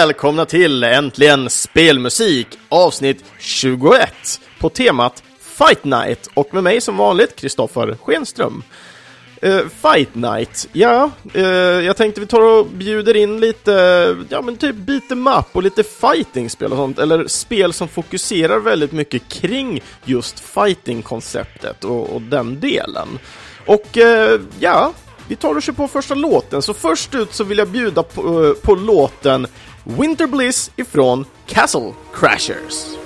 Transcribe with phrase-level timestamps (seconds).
[0.00, 4.12] välkomna till Äntligen Spelmusik avsnitt 21
[4.58, 8.62] på temat Fight Night och med mig som vanligt Kristoffer Schenström.
[9.44, 11.42] Uh, Fight Night, ja, uh,
[11.84, 15.62] jag tänkte vi tar och bjuder in lite, ja men typ beat em up och
[15.62, 22.22] lite fighting-spel och sånt, eller spel som fokuserar väldigt mycket kring just fighting-konceptet och, och,
[22.22, 23.18] den delen.
[23.66, 24.92] Och uh, ja,
[25.28, 28.54] vi tar och kör på första låten, så först ut så vill jag bjuda på,
[28.62, 29.46] på låten
[29.84, 32.99] Winter Bliss ifrån Castle Crashers.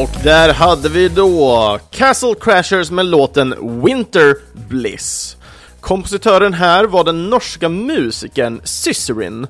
[0.00, 4.34] Och Där hade vi då Castle Crashers med låten Winter
[4.68, 5.36] Bliss.
[5.80, 9.46] Kompositören här var den norska musikern Cicerin.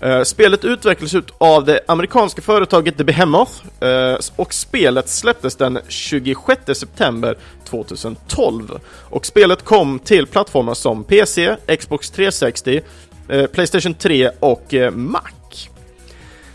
[0.00, 5.78] Eh, spelet utvecklades ut av det amerikanska företaget The Behemoth eh, och spelet släpptes den
[5.88, 8.78] 26 september 2012.
[9.10, 12.80] Och spelet kom till plattformar som PC, Xbox 360,
[13.28, 15.41] eh, Playstation 3 och Mac.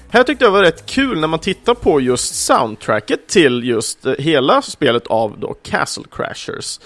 [0.10, 4.14] Här tyckte jag var rätt kul när man tittar på just soundtracket till just eh,
[4.20, 6.80] hela spelet av då Castle Crashers.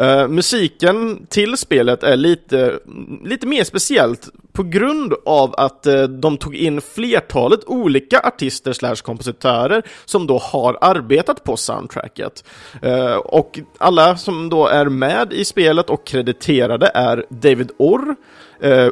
[0.00, 2.78] Uh, musiken till spelet är lite,
[3.24, 8.96] lite mer speciellt på grund av att uh, de tog in flertalet olika artister slash
[8.96, 12.44] kompositörer som då har arbetat på soundtracket.
[12.84, 18.16] Uh, och alla som då är med i spelet och krediterade är David Orr,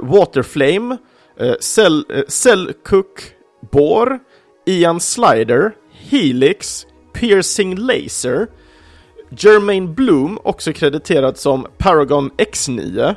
[0.03, 0.97] Waterflame,
[1.61, 3.34] Cell, Cell Cook
[3.71, 4.19] Bor,
[4.67, 8.47] Ian Slider, Helix, Piercing Laser,
[9.31, 13.15] Jermaine Bloom, också krediterad som Paragon X9,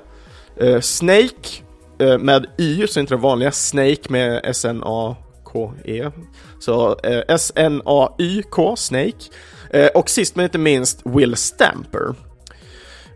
[0.60, 1.63] eh, Snake
[2.00, 6.12] eh, med Y, så inte det vanliga, Snake med S-N-A-K-E,
[6.60, 9.30] så eh, S-N-A-Y-K, Snake,
[9.69, 12.26] eh, och sist men inte minst Will Stamper.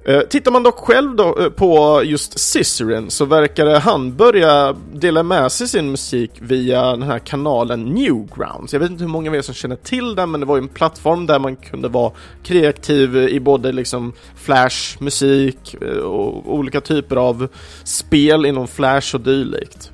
[0.05, 5.23] Eh, tittar man dock själv då eh, på just Cicerin så verkar han börja dela
[5.23, 8.73] med sig sin musik via den här kanalen Newgrounds.
[8.73, 10.61] Jag vet inte hur många av er som känner till den men det var ju
[10.61, 12.11] en plattform där man kunde vara
[12.43, 17.47] kreativ i både liksom Flash, musik eh, och olika typer av
[17.83, 19.91] spel inom Flash och dylikt.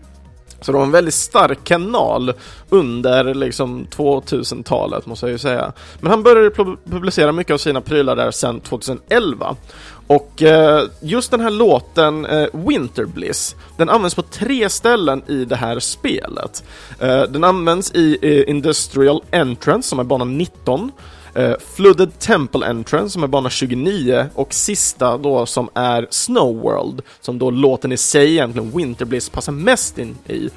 [0.61, 2.33] Så det var en väldigt stark kanal
[2.69, 5.73] under liksom 2000-talet måste jag ju säga.
[5.99, 6.49] Men han började
[6.89, 9.55] publicera mycket av sina prylar där sedan 2011.
[10.07, 15.45] Och eh, just den här låten eh, Winter Bliss, den används på tre ställen i
[15.45, 16.63] det här spelet.
[16.99, 20.91] Eh, den används i eh, Industrial Entrance som är bana 19,
[21.33, 27.01] eh, Flooded Temple Entrance som är bana 29 och sista då som är Snow World
[27.21, 30.49] som då låten i sig egentligen Winter Bliss passar mest in i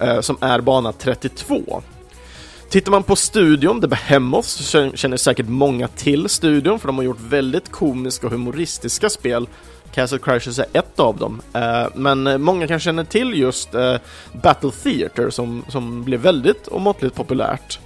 [0.00, 1.82] eh, som är bana 32.
[2.70, 7.04] Tittar man på studion, The Behemoth, så känner säkert många till studion för de har
[7.04, 9.48] gjort väldigt komiska och humoristiska spel.
[9.94, 13.96] Castle Crashers är ett av dem, eh, men eh, många kanske känner till just eh,
[14.42, 17.78] Battle Theater som, som blev väldigt och måttligt populärt.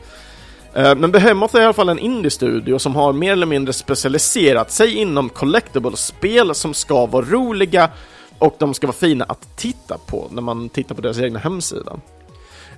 [0.74, 4.94] Men Behemoth är i alla fall en indie-studio som har mer eller mindre specialiserat sig
[4.94, 7.90] inom collectible-spel som ska vara roliga
[8.38, 11.92] och de ska vara fina att titta på när man tittar på deras egna hemsida.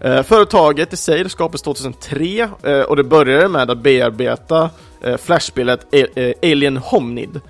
[0.04, 4.70] Eh, företaget i sig skapades 2003 eh, och det började med att bearbeta
[5.00, 5.86] eh, flashspelet
[6.42, 7.40] Alien Homnid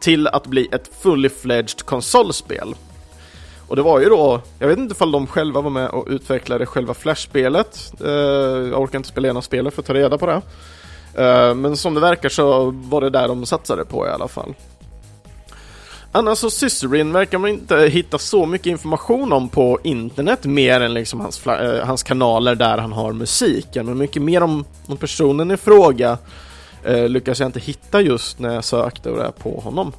[0.00, 2.74] till att bli ett fully fledged konsolspel.
[3.68, 6.66] Och det var ju då, jag vet inte ifall de själva var med och utvecklade
[6.66, 7.92] själva Flash-spelet.
[8.70, 10.42] Jag orkar inte spela igenom spelet för att ta reda på det.
[11.54, 14.54] Men som det verkar så var det där de satsade på i alla fall.
[16.14, 20.94] Annars så Systerin verkar man inte hitta så mycket information om på internet mer än
[20.94, 23.86] liksom hans, äh, hans kanaler där han har musiken.
[23.86, 26.18] Men mycket mer om, om personen i fråga
[26.84, 29.92] äh, lyckas jag inte hitta just när jag sökte och det på honom.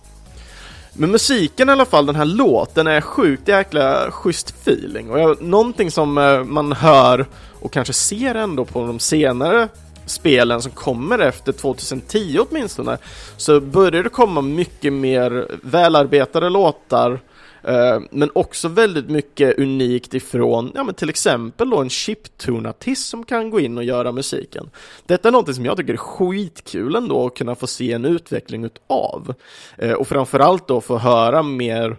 [0.93, 5.41] Men musiken i alla fall, den här låten är sjukt jäkla schysst feeling och jag,
[5.41, 7.25] någonting som eh, man hör
[7.59, 9.67] och kanske ser ändå på de senare
[10.05, 12.97] spelen som kommer efter 2010 åtminstone
[13.37, 17.19] så börjar det komma mycket mer välarbetade låtar
[17.63, 23.25] Eh, men också väldigt mycket unikt ifrån, ja men till exempel då en chiptune-artist som
[23.25, 24.69] kan gå in och göra musiken.
[25.05, 28.63] Detta är någonting som jag tycker är skitkul ändå att kunna få se en utveckling
[28.63, 29.33] utav.
[29.77, 31.97] Eh, och framförallt då få höra mer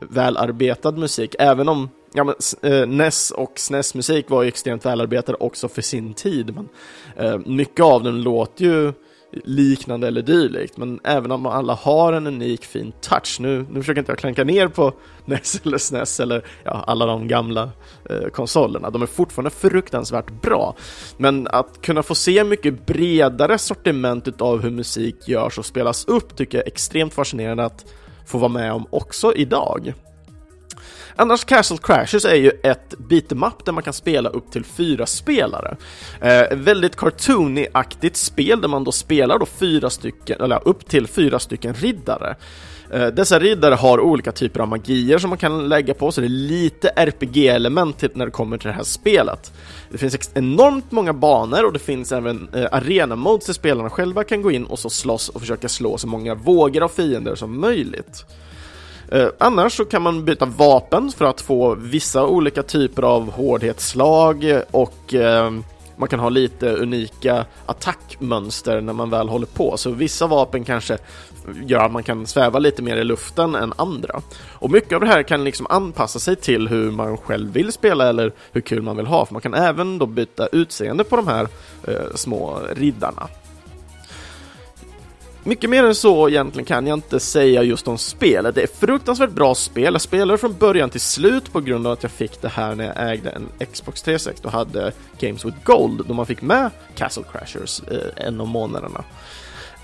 [0.00, 5.68] välarbetad musik, även om ja, men, eh, NES och SNES-musik var ju extremt välarbetad också
[5.68, 6.68] för sin tid, men
[7.16, 8.92] eh, mycket av den låter ju
[9.44, 13.98] liknande eller dylikt, men även om alla har en unik fin touch, nu, nu försöker
[13.98, 14.92] inte jag klanka ner på
[15.24, 17.70] NES eller SNES eller ja, alla de gamla
[18.10, 20.76] eh, konsolerna, de är fortfarande fruktansvärt bra,
[21.16, 26.36] men att kunna få se mycket bredare sortiment av hur musik görs och spelas upp
[26.36, 27.84] tycker jag är extremt fascinerande att
[28.26, 29.94] få vara med om också idag.
[31.16, 35.06] Annars Castle Crashers är ju ett beat'em up där man kan spela upp till fyra
[35.06, 35.76] spelare.
[36.20, 41.38] Eh, väldigt cartoony-aktigt spel där man då spelar då fyra stycken, eller upp till fyra
[41.38, 42.36] stycken riddare.
[42.90, 46.26] Eh, dessa riddare har olika typer av magier som man kan lägga på, så det
[46.26, 49.52] är lite RPG-element när det kommer till det här spelet.
[49.90, 54.42] Det finns enormt många banor och det finns även eh, arena-modes där spelarna själva kan
[54.42, 58.24] gå in och så slåss och försöka slå så många vågor av fiender som möjligt.
[59.12, 64.62] Eh, annars så kan man byta vapen för att få vissa olika typer av hårdhetsslag
[64.70, 65.50] och eh,
[65.96, 70.98] man kan ha lite unika attackmönster när man väl håller på, så vissa vapen kanske
[71.66, 74.20] gör att man kan sväva lite mer i luften än andra.
[74.52, 78.08] Och mycket av det här kan liksom anpassa sig till hur man själv vill spela
[78.08, 81.28] eller hur kul man vill ha, för man kan även då byta utseende på de
[81.28, 81.48] här
[81.88, 83.28] eh, små riddarna.
[85.46, 88.54] Mycket mer än så egentligen kan jag inte säga just om spelet.
[88.54, 89.92] Det är fruktansvärt bra spel.
[89.92, 92.84] Jag spelade från början till slut på grund av att jag fick det här när
[92.84, 97.24] jag ägde en Xbox 360 och hade Games with Gold då man fick med Castle
[97.32, 99.04] Crashers eh, en av månaderna.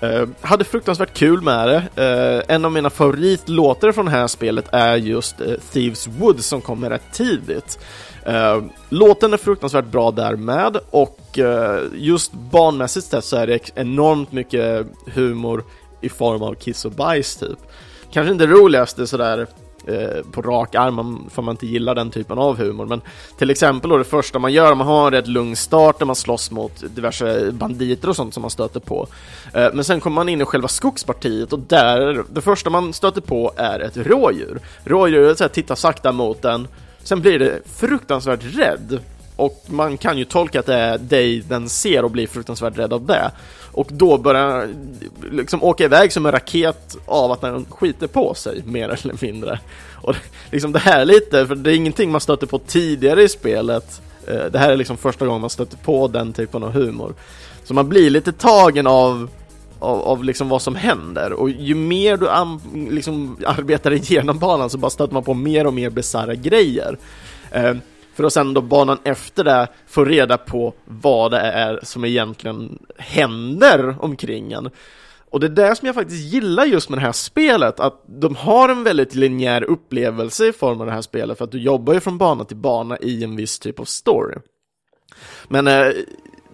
[0.01, 2.03] Eh, hade fruktansvärt kul med det.
[2.03, 6.61] Eh, en av mina favoritlåtar från det här spelet är just eh, Thieves Wood som
[6.61, 7.79] kommer rätt tidigt.
[8.27, 13.71] Uh, låten är fruktansvärt bra där med och uh, just barnmässigt sett så är det
[13.75, 15.63] enormt mycket humor
[16.01, 17.59] i form av kiss och bajs typ.
[18.11, 19.47] Kanske inte roligaste sådär
[19.89, 23.01] uh, på rak arm för man inte gillar den typen av humor, men
[23.37, 26.15] till exempel då det första man gör, man har en rätt lugn start där man
[26.15, 29.07] slåss mot diverse banditer och sånt som man stöter på.
[29.53, 33.51] Men sen kommer man in i själva skogspartiet och där, det första man stöter på
[33.55, 34.59] är ett rådjur.
[34.83, 36.67] Rådjuret tittar sakta mot den
[37.03, 38.99] Sen blir det fruktansvärt rädd
[39.35, 42.93] och man kan ju tolka att det är dig den ser och blir fruktansvärt rädd
[42.93, 43.31] av det.
[43.71, 44.69] Och då börjar
[45.31, 49.59] liksom åka iväg som en raket av att den skiter på sig, mer eller mindre.
[50.01, 50.15] Och
[50.51, 54.01] liksom det här är lite, för det är ingenting man stöter på tidigare i spelet.
[54.27, 57.13] Eh, det här är liksom första gången man stöter på den typen av humor.
[57.63, 59.29] Så man blir lite tagen av
[59.81, 62.29] av, av liksom vad som händer och ju mer du
[62.89, 66.97] liksom arbetar igenom banan så bara stöter man på mer och mer bisarra grejer.
[67.51, 67.75] Eh,
[68.13, 72.79] för att sen då banan efter det få reda på vad det är som egentligen
[72.97, 74.69] händer omkring en.
[75.29, 78.35] Och det är det som jag faktiskt gillar just med det här spelet, att de
[78.35, 81.93] har en väldigt linjär upplevelse i form av det här spelet, för att du jobbar
[81.93, 84.35] ju från bana till bana i en viss typ av story.
[85.47, 85.91] Men eh,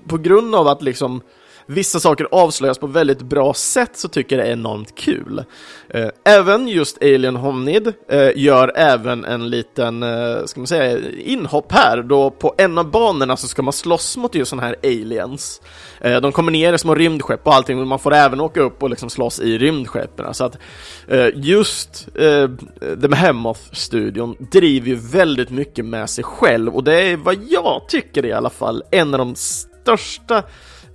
[0.07, 1.21] på grund av att liksom
[1.67, 5.43] vissa saker avslöjas på väldigt bra sätt så tycker jag det är enormt kul.
[5.89, 11.71] Eh, även just Alien Homnid eh, gör även en liten, eh, ska man säga, inhopp
[11.71, 15.61] här då på en av banorna så ska man slåss mot just sådana här aliens.
[16.01, 18.83] Eh, de kommer ner i små rymdskepp och allting men man får även åka upp
[18.83, 20.33] och liksom slåss i rymdskeppen.
[20.33, 20.57] Så att
[21.07, 27.17] eh, just eh, The Behemoth-studion driver ju väldigt mycket med sig själv och det är
[27.17, 30.43] vad jag tycker i alla fall en av de största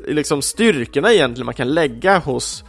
[0.06, 2.64] liksom styrkorna egentligen man kan lägga hos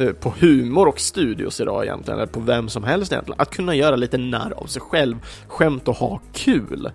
[0.00, 3.74] eh, på humor och studios idag egentligen, eller på vem som helst egentligen, att kunna
[3.74, 5.16] göra lite narr av sig själv,
[5.48, 6.90] skämt och ha kul.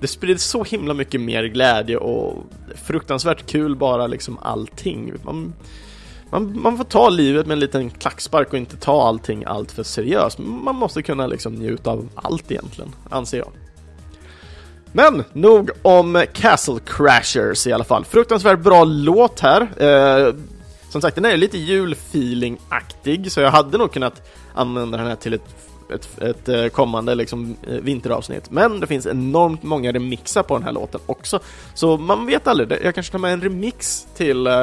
[0.00, 2.44] Det sprider så himla mycket mer glädje och
[2.86, 5.12] fruktansvärt kul bara liksom allting.
[5.24, 5.54] Man,
[6.30, 9.82] man, man får ta livet med en liten klackspark och inte ta allting allt för
[9.82, 10.38] seriöst.
[10.38, 13.52] Man måste kunna liksom njuta av allt egentligen, anser jag.
[14.92, 18.04] Men nog om Castle Crashers i alla fall.
[18.04, 19.60] Fruktansvärt bra låt här.
[19.82, 20.34] Eh,
[20.88, 25.34] som sagt, den är lite julfeeling-aktig, så jag hade nog kunnat använda den här till
[25.34, 25.56] ett,
[25.94, 28.50] ett, ett eh, kommande liksom, eh, vinteravsnitt.
[28.50, 31.40] Men det finns enormt många remixar på den här låten också,
[31.74, 32.78] så man vet aldrig.
[32.84, 34.54] Jag kanske tar med en remix till eh,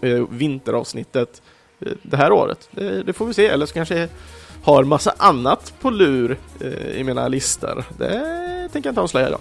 [0.00, 1.42] eh vinteravsnittet
[2.02, 2.68] det här året.
[2.70, 4.08] Det, det, får vi se, eller så kanske jag
[4.62, 7.84] har massa annat på lur eh, i mina listor.
[7.98, 9.40] Det tänker jag inte avslöja idag.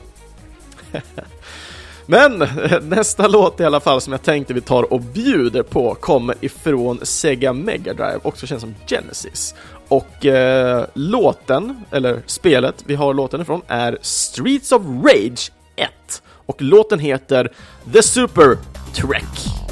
[2.06, 2.48] Men
[2.82, 7.00] nästa låt i alla fall som jag tänkte vi tar och bjuder på kommer ifrån
[7.04, 9.56] Sega Mega Drive, också känns som Genesis.
[9.88, 15.90] Och eh, låten, eller spelet vi har låten ifrån, är Streets of Rage 1.
[16.46, 17.54] Och låten heter
[17.94, 18.58] The Super
[18.94, 19.63] Trek.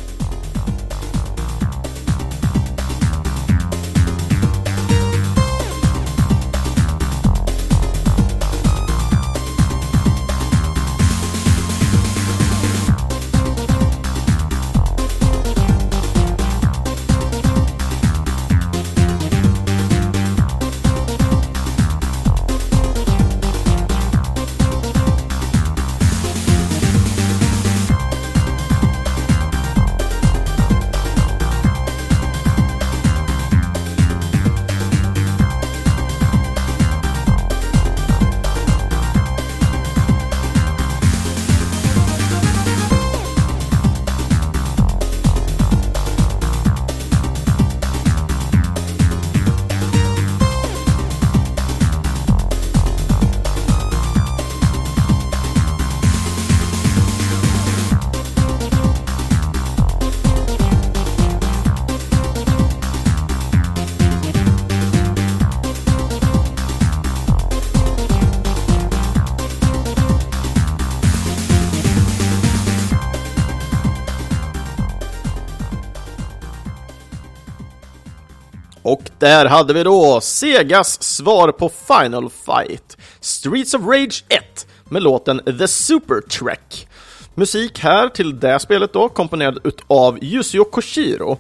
[79.22, 85.42] Där hade vi då Segas svar på Final Fight, Streets of Rage 1 med låten
[85.60, 86.88] The Super Trek.
[87.36, 91.38] Musik här till det spelet då, komponerad utav Yusio Koshiro.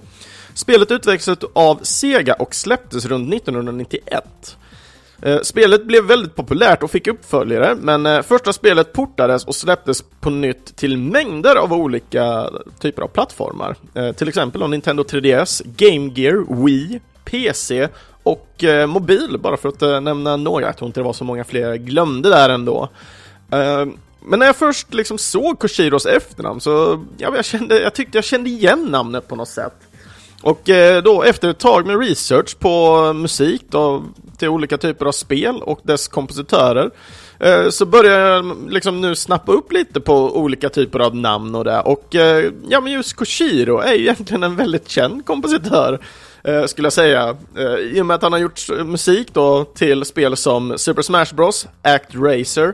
[0.53, 4.57] Spelet utvecklades av Sega och släpptes runt 1991.
[5.21, 10.03] Eh, spelet blev väldigt populärt och fick uppföljare, men eh, första spelet portades och släpptes
[10.19, 13.75] på nytt till mängder av olika typer av plattformar.
[13.93, 16.99] Eh, till exempel Nintendo 3DS, Game Gear, Wii,
[17.31, 17.87] PC
[18.23, 20.65] och eh, mobil, bara för att eh, nämna några.
[20.65, 22.89] Jag tror inte det var så många fler jag glömde där ändå.
[23.51, 23.85] Eh,
[24.23, 28.25] men när jag först liksom såg Koshiros efternamn så ja, jag, kände, jag tyckte jag
[28.25, 29.73] kände igen namnet på något sätt.
[30.41, 34.03] Och eh, då efter ett tag med research på musik då,
[34.37, 36.91] till olika typer av spel och dess kompositörer
[37.39, 41.63] eh, så började jag liksom nu snappa upp lite på olika typer av namn och
[41.63, 45.99] det och eh, ja men just Koshiro är ju egentligen en väldigt känd kompositör
[46.43, 47.37] eh, skulle jag säga.
[47.57, 51.35] Eh, I och med att han har gjort musik då till spel som Super Smash
[51.35, 52.73] Bros, Act Racer,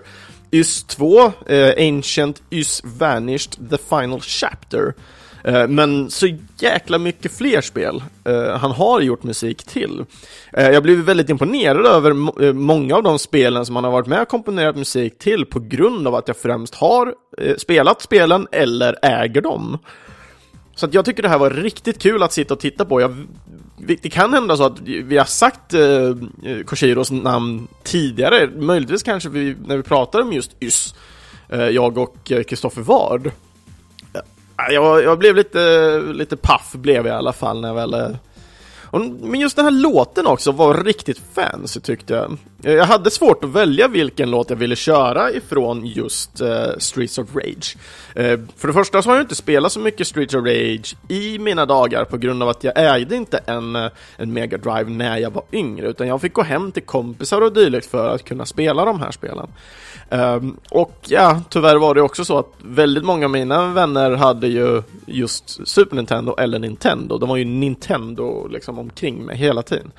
[0.51, 4.93] Ys 2, eh, Ancient Ys Vanished, The Final Chapter.
[5.43, 6.27] Eh, men så
[6.59, 10.05] jäkla mycket fler spel eh, han har gjort musik till.
[10.53, 12.11] Eh, jag blev väldigt imponerad över
[12.43, 15.59] eh, många av de spelen som han har varit med och komponerat musik till på
[15.59, 17.13] grund av att jag främst har
[17.57, 19.77] spelat spelen eller äger dem.
[20.75, 23.01] Så att jag tycker det här var riktigt kul att sitta och titta på.
[23.01, 23.15] Jag,
[23.77, 26.15] det kan hända så att vi har sagt eh,
[26.65, 30.95] Koshiros namn tidigare, möjligtvis kanske vi, när vi pratade om just Ys,
[31.49, 33.31] eh, jag och eh, Kristoffer Ward.
[34.71, 38.09] Jag, jag, blev lite, lite paff blev jag i alla fall när jag väl eh,
[38.83, 42.37] Och, men just den här låten också var riktigt fancy tyckte jag.
[42.63, 47.17] Eh, jag hade svårt att välja vilken låt jag ville köra ifrån just uh, Streets
[47.17, 47.77] of Rage.
[48.19, 51.39] Uh, för det första så har jag inte spelat så mycket Streets of Rage i
[51.39, 53.75] mina dagar på grund av att jag ägde inte en,
[54.17, 57.53] en Mega Drive när jag var yngre, utan jag fick gå hem till kompisar och
[57.53, 59.47] dylikt för att kunna spela de här spelen.
[60.09, 64.47] Um, och ja, tyvärr var det också så att väldigt många av mina vänner hade
[64.47, 67.17] ju just Super Nintendo eller Nintendo.
[67.17, 69.91] De var ju Nintendo liksom omkring mig hela tiden.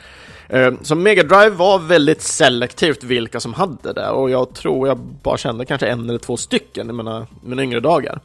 [0.48, 4.98] Eh, så Mega Drive var väldigt selektivt vilka som hade det och jag tror jag
[4.98, 8.20] bara kände kanske en eller två stycken i mina, mina yngre dagar.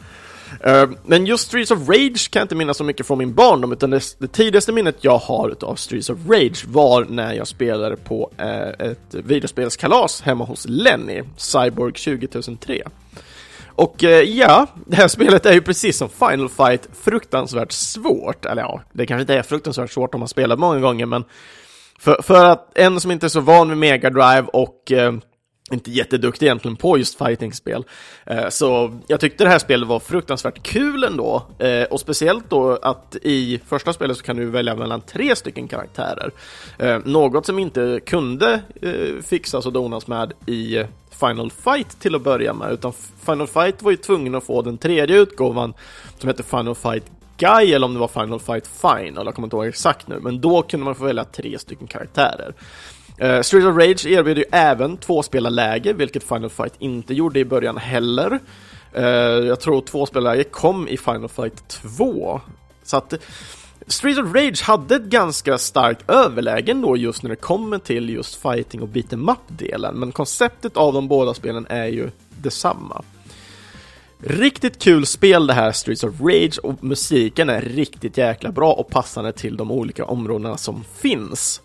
[0.60, 3.72] Eh, men just Streets of Rage kan jag inte minnas så mycket från min barndom,
[3.72, 7.96] utan det, det tidigaste minnet jag har av Streets of Rage var när jag spelade
[7.96, 12.84] på eh, ett videospelskalas hemma hos Lenny, Cyborg 20003.
[13.76, 18.82] Och ja, det här spelet är ju precis som Final Fight fruktansvärt svårt, eller ja,
[18.92, 21.24] det kanske inte är fruktansvärt svårt om man spelar många gånger, men
[22.04, 25.14] för, för att en som inte är så van vid Mega Drive och eh,
[25.72, 27.86] inte jätteduktig egentligen på just fightingspel.
[28.26, 31.48] Eh, så jag tyckte det här spelet var fruktansvärt kul ändå.
[31.60, 35.68] Eh, och speciellt då att i första spelet så kan du välja mellan tre stycken
[35.68, 36.32] karaktärer.
[36.80, 40.84] Eh, något som inte kunde eh, fixas och donas med i
[41.20, 42.94] Final Fight till att börja med, utan
[43.26, 45.74] Final Fight var ju tvungen att få den tredje utgåvan
[46.20, 47.04] som heter Final Fight
[47.38, 50.42] Guy eller om det var Final Fight Final, jag kommer inte ihåg exakt nu, men
[50.42, 52.54] då kunde man få välja tre stycken karaktärer.
[53.24, 57.78] Uh, Street of Rage erbjuder ju även tvåspelarläge, vilket Final Fight inte gjorde i början
[57.78, 58.40] heller.
[58.98, 59.04] Uh,
[59.48, 62.42] jag tror tvåspelarläge kom i Final Fight 2.
[62.84, 63.14] Så att
[63.88, 68.36] Street of Rage hade ett ganska starkt överläge då just när det kommer till just
[68.36, 73.04] fighting och beat up-delen, men konceptet av de båda spelen är ju detsamma.
[74.26, 78.90] Riktigt kul spel det här Streets of Rage och musiken är riktigt jäkla bra och
[78.90, 81.62] passande till de olika områdena som finns.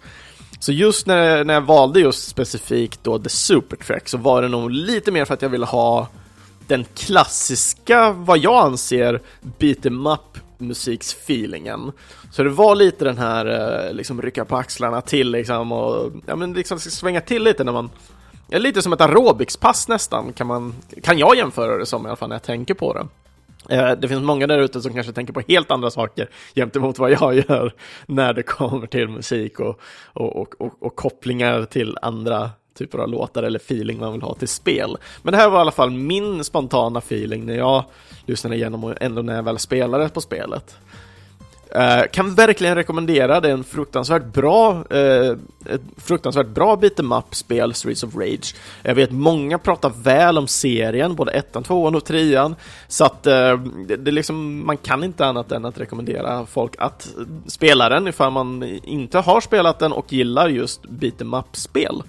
[0.60, 4.70] Så just när, när jag valde just specifikt då The Supertrack så var det nog
[4.70, 6.08] lite mer för att jag ville ha
[6.66, 9.20] den klassiska, vad jag anser,
[9.58, 11.92] beat em up musiksfeelingen.
[12.32, 13.46] Så det var lite den här,
[13.86, 17.72] eh, liksom rycka på axlarna till liksom och, ja men liksom svänga till lite när
[17.72, 17.90] man
[18.48, 22.28] Lite som ett aerobicspass nästan, kan, man, kan jag jämföra det som i alla fall
[22.28, 23.06] när jag tänker på det.
[23.68, 27.10] Eh, det finns många där ute som kanske tänker på helt andra saker gentemot vad
[27.10, 27.74] jag gör
[28.06, 29.80] när det kommer till musik och,
[30.12, 34.34] och, och, och, och kopplingar till andra typer av låtar eller feeling man vill ha
[34.34, 34.96] till spel.
[35.22, 37.84] Men det här var i alla fall min spontana feeling när jag
[38.26, 40.76] lyssnade igenom och ändå när jag väl spelade på spelet.
[41.76, 47.74] Uh, kan verkligen rekommendera, det är en fruktansvärt bra, uh, ett fruktansvärt bra beat'em up-spel,
[47.74, 48.54] Streets of Rage.
[48.82, 52.56] Jag vet många pratar väl om serien, både ettan, tvåan och trean,
[52.88, 57.08] så att uh, det, det liksom, man kan inte annat än att rekommendera folk att
[57.46, 62.02] spela den ifall man inte har spelat den och gillar just beat'em up-spel.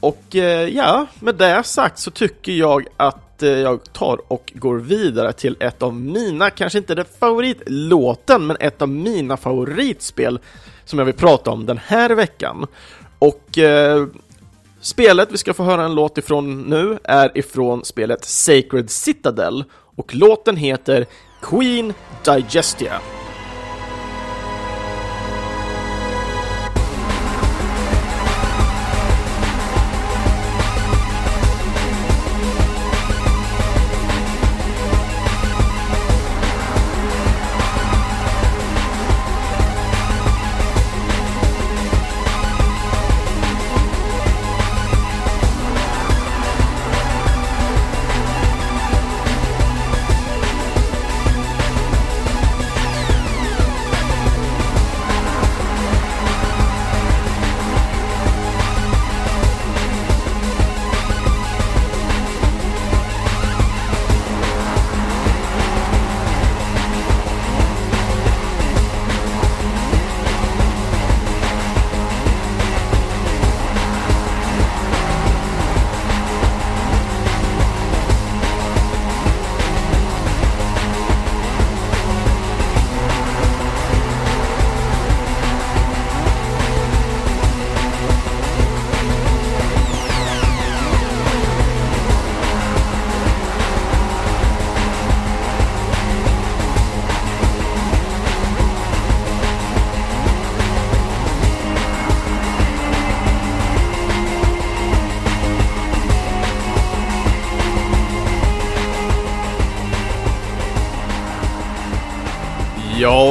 [0.00, 0.34] Och
[0.70, 5.56] ja, med det sagt så tycker jag att Eh, jag tar och går vidare till
[5.60, 10.38] ett av mina, kanske inte det favoritlåten, men ett av mina favoritspel
[10.84, 12.66] som jag vill prata om den här veckan.
[13.18, 14.06] Och eh,
[14.80, 19.64] spelet vi ska få höra en låt ifrån nu är ifrån spelet Sacred Citadel
[19.96, 21.06] och låten heter
[21.40, 23.00] Queen Digestia.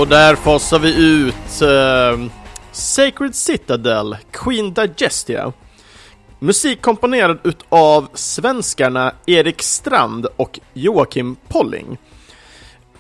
[0.10, 2.32] Där fasar vi ut uh,
[2.72, 5.54] Sacred Citadel, Queen Digestia.
[6.39, 11.98] Musik komponerad utav svenskarna Erik Strand och Joakim Polling.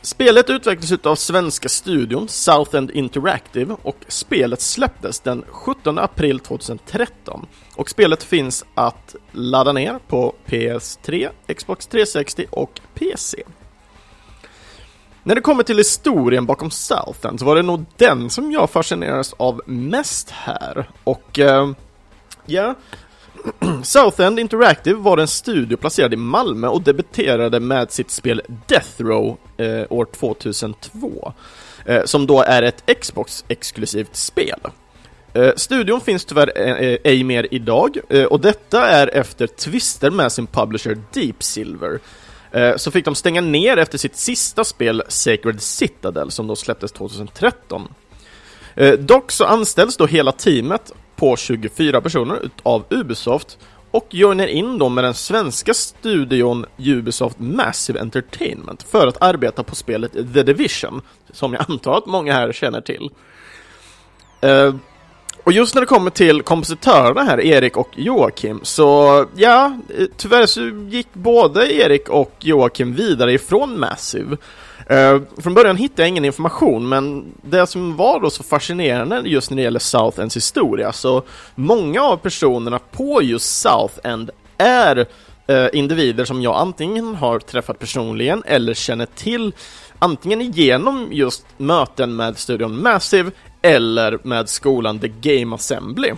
[0.01, 7.45] Spelet utvecklades utav svenska studion Southend Interactive och spelet släpptes den 17 april 2013.
[7.75, 13.43] Och spelet finns att ladda ner på PS3, Xbox 360 och PC.
[15.23, 19.33] När det kommer till historien bakom Southend så var det nog den som jag fascinerades
[19.33, 20.89] av mest här.
[21.03, 21.71] Och uh,
[22.45, 22.75] ja,
[23.83, 29.37] Southend Interactive var en studio placerad i Malmö och debuterade med sitt spel Death Row
[29.57, 31.33] eh, år 2002,
[31.85, 34.59] eh, som då är ett Xbox-exklusivt spel.
[35.33, 40.09] Eh, studion finns tyvärr eh, eh ej mer idag, eh, och detta är efter tvister
[40.09, 41.99] med sin publisher Deep Silver.
[42.51, 46.91] Eh, så fick de stänga ner efter sitt sista spel Sacred Citadel som då släpptes
[46.91, 47.87] 2013.
[48.75, 53.57] Eh, dock så anställs då hela teamet på 24 personer av Ubisoft
[53.91, 59.75] och joinar in då med den svenska studion Ubisoft Massive Entertainment för att arbeta på
[59.75, 61.01] spelet The Division,
[61.33, 63.09] som jag antar att många här känner till.
[64.41, 64.75] Eh,
[65.43, 69.77] och just när det kommer till kompositörerna här, Erik och Joakim, så ja,
[70.17, 74.37] tyvärr så gick både Erik och Joakim vidare ifrån Massive.
[74.91, 79.49] Uh, från början hittade jag ingen information, men det som var då så fascinerande just
[79.49, 81.23] när det gäller South Ends historia, så
[81.55, 87.79] många av personerna på just South End är uh, individer som jag antingen har träffat
[87.79, 89.53] personligen eller känner till
[89.99, 93.31] antingen genom just möten med studion Massive
[93.61, 96.11] eller med skolan The Game Assembly.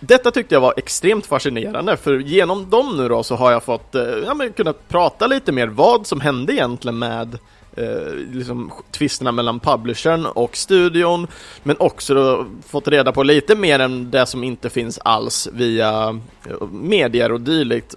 [0.00, 3.94] Detta tyckte jag var extremt fascinerande, för genom dem nu då så har jag fått
[3.94, 7.38] eh, ja, men kunnat prata lite mer vad som hände egentligen med
[7.76, 11.26] eh, liksom, tvisterna mellan publishern och studion,
[11.62, 16.20] men också då fått reda på lite mer än det som inte finns alls via
[16.48, 17.94] eh, medier och dylikt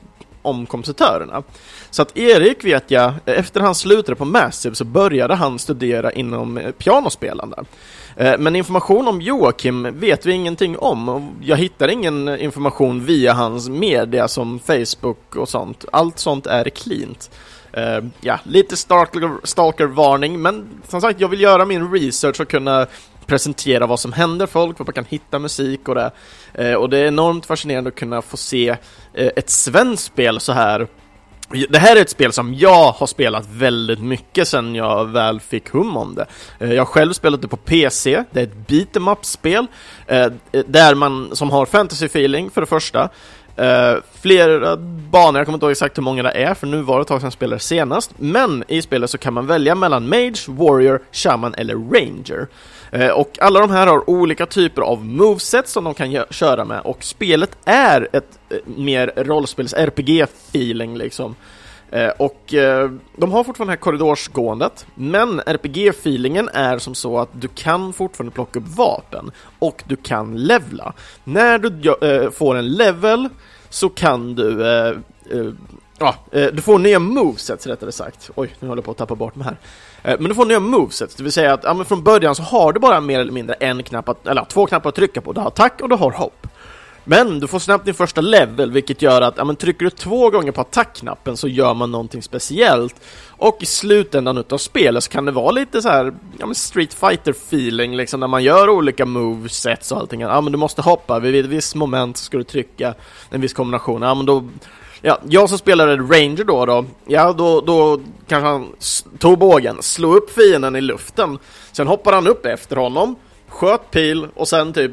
[0.49, 1.43] om kompositörerna.
[1.89, 6.57] Så att Erik vet jag, efter han slutade på Massive så började han studera inom
[6.57, 7.63] eh, pianospelande.
[8.15, 11.31] Eh, men information om Joakim vet vi ingenting om.
[11.41, 15.85] Jag hittar ingen information via hans media som Facebook och sånt.
[15.91, 17.31] Allt sånt är cleant.
[17.77, 18.77] Uh, ja, lite
[19.43, 22.87] stalker-varning, men som sagt, jag vill göra min research och kunna
[23.25, 26.11] presentera vad som händer folk, var man kan hitta musik och det.
[26.59, 28.77] Uh, och det är enormt fascinerande att kunna få se
[29.19, 30.87] Eh, ett svenskt spel så här
[31.69, 35.69] det här är ett spel som jag har spelat väldigt mycket sen jag väl fick
[35.69, 36.25] hum om det.
[36.59, 39.67] Eh, jag har själv spelat det på PC, det är ett beat'em up-spel
[40.07, 43.09] eh, där man, som har fantasy-feeling för det första.
[43.59, 44.77] Uh, flera
[45.11, 47.07] banor, jag kommer inte ihåg exakt hur många det är, för nu var det ett
[47.07, 48.11] tag sedan jag spelade senast.
[48.17, 52.47] Men i spelet så kan man välja mellan Mage, Warrior, Shaman eller Ranger.
[52.91, 56.81] Eh, och alla de här har olika typer av moveset som de kan köra med,
[56.81, 61.35] och spelet är ett eh, mer rollspels-RPG-feeling liksom.
[61.91, 62.53] Eh, och
[63.17, 68.31] de har fortfarande det här korridorsgåendet, men RPG-feelingen är som så att du kan fortfarande
[68.31, 70.93] plocka upp vapen, och du kan levla.
[71.23, 73.29] När du får en level
[73.69, 74.63] så kan du
[76.01, 78.31] Ja, du får nya movesets rättare sagt.
[78.35, 79.57] Oj, nu håller jag på att tappa bort mig här.
[80.03, 82.43] Eh, men du får nya moveset, det vill säga att ja, men från början så
[82.43, 85.33] har du bara mer eller mindre en knapp, att, eller två knappar att trycka på.
[85.33, 86.47] Du har attack och du har hopp.
[87.03, 90.29] Men du får snabbt din första level, vilket gör att ja, men trycker du två
[90.29, 92.95] gånger på attackknappen så gör man någonting speciellt.
[93.27, 96.93] Och i slutändan utav spelet så kan det vara lite så här, ja men Street
[96.93, 100.21] fighter feeling liksom, när man gör olika movesets och allting.
[100.21, 102.93] Ja men du måste hoppa, vid ett visst moment ska du trycka
[103.29, 104.01] en viss kombination.
[104.01, 104.43] Ja men då
[105.01, 108.75] Ja, jag som spelade Ranger då, då ja då, då kanske han
[109.19, 111.39] tog bågen, slog upp fienden i luften,
[111.71, 113.15] sen hoppade han upp efter honom,
[113.47, 114.91] sköt pil och sen typ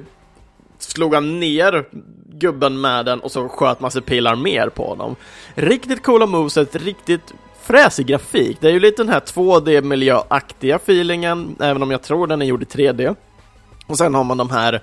[0.78, 1.84] slog han ner
[2.32, 5.16] gubben med den och så sköt massa pilar mer på honom.
[5.54, 8.58] Riktigt coola moveset, riktigt fräsig grafik.
[8.60, 12.62] Det är ju lite den här 2D-miljöaktiga feelingen, även om jag tror den är gjord
[12.62, 13.16] i 3D.
[13.86, 14.82] Och sen har man de här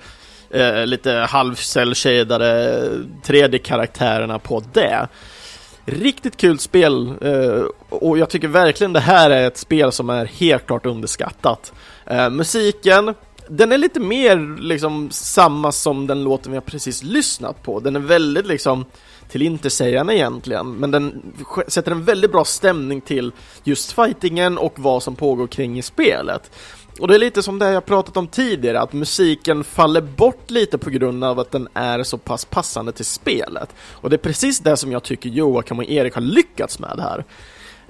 [0.53, 2.89] eh, lite halvcell-shadade
[3.23, 5.07] 3D-karaktärerna på det.
[5.85, 10.25] Riktigt kul spel eh, och jag tycker verkligen det här är ett spel som är
[10.25, 11.73] helt klart underskattat.
[12.05, 13.13] Eh, musiken,
[13.47, 17.79] den är lite mer liksom samma som den låten vi har precis lyssnat på.
[17.79, 18.85] Den är väldigt liksom
[19.29, 21.33] till intetsägande egentligen, men den
[21.67, 23.31] sätter en väldigt bra stämning till
[23.63, 26.51] just fightingen och vad som pågår kring i spelet.
[26.99, 30.77] Och det är lite som det jag pratat om tidigare, att musiken faller bort lite
[30.77, 33.69] på grund av att den är så pass passande till spelet.
[33.91, 37.25] Och det är precis det som jag tycker Joakim och Erik har lyckats med här.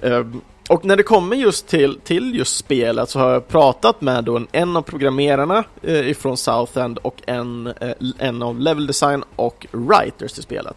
[0.02, 4.24] Ehm, och när det kommer just till, till just spelet så har jag pratat med
[4.24, 9.24] då en, en av programmerarna eh, ifrån Southend och en, eh, en av level design
[9.36, 10.76] och writers till spelet.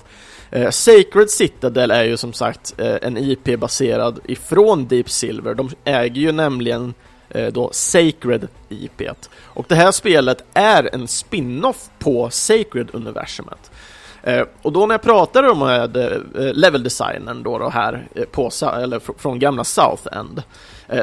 [0.51, 5.55] Eh, Sacred Citadel är ju som sagt eh, en IP baserad ifrån Deep Silver.
[5.55, 6.95] De äger ju nämligen
[7.29, 9.03] Eh, då Sacred IP.
[9.43, 13.71] Och det här spelet är en spin-off på Sacred-universumet.
[14.23, 15.97] Eh, och då när jag pratade eh, med
[16.57, 20.43] leveldesignern då, då här på, eller från gamla South End,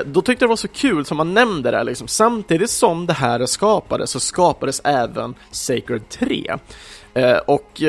[0.06, 3.14] då tyckte jag det var så kul som man nämnde det liksom, samtidigt som det
[3.14, 6.58] här skapades så skapades även Sacred 3.
[7.46, 7.82] Och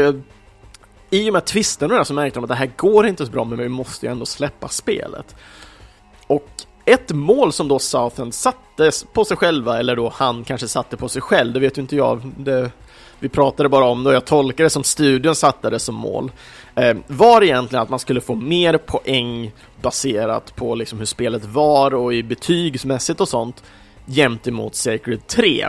[1.10, 3.58] i och med twisten så märkte de att det här går inte så bra men
[3.58, 5.36] vi måste ju ändå släppa spelet.
[6.26, 6.48] Och
[6.84, 11.08] ett mål som då Southend satte på sig själva, eller då han kanske satte på
[11.08, 12.70] sig själv, det vet ju inte jag, det,
[13.18, 16.32] vi pratade bara om det och jag tolkar det som studion satte det som mål,
[16.74, 21.94] eh, var egentligen att man skulle få mer poäng baserat på liksom hur spelet var
[21.94, 23.62] och i betygsmässigt och sånt
[24.06, 25.66] jämt emot Sacred 3.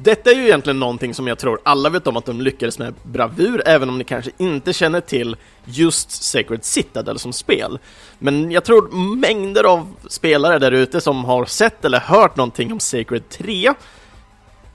[0.00, 2.94] Detta är ju egentligen någonting som jag tror alla vet om att de lyckades med
[3.02, 7.78] bravur, även om ni kanske inte känner till just Sacred Citadel som spel.
[8.18, 12.80] Men jag tror mängder av spelare där ute som har sett eller hört någonting om
[12.80, 13.74] Sacred 3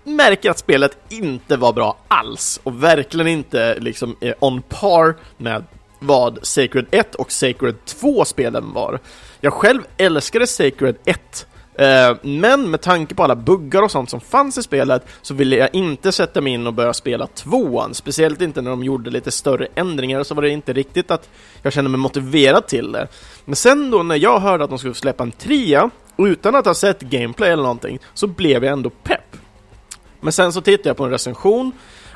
[0.04, 5.64] märker att spelet inte var bra alls och verkligen inte liksom är on par med
[6.00, 9.00] vad Sacred 1 och Sacred 2 spelen var.
[9.42, 14.22] Jag själv älskade Sacred 1 Eh, men med tanke på alla buggar och sånt som
[14.22, 18.42] fanns i spelet så ville jag inte sätta mig in och börja spela tvåan, speciellt
[18.42, 21.30] inte när de gjorde lite större ändringar så var det inte riktigt att
[21.62, 23.08] jag kände mig motiverad till det.
[23.46, 26.66] Men sen då när jag hörde att de skulle släppa en trea, och utan att
[26.66, 29.38] ha sett gameplay eller någonting, så blev jag ändå pepp.
[30.20, 31.72] Men sen så tittade jag på en recension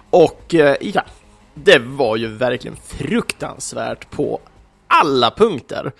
[0.09, 1.01] och eh, ja,
[1.53, 4.39] det var ju verkligen fruktansvärt på
[4.87, 5.91] alla punkter.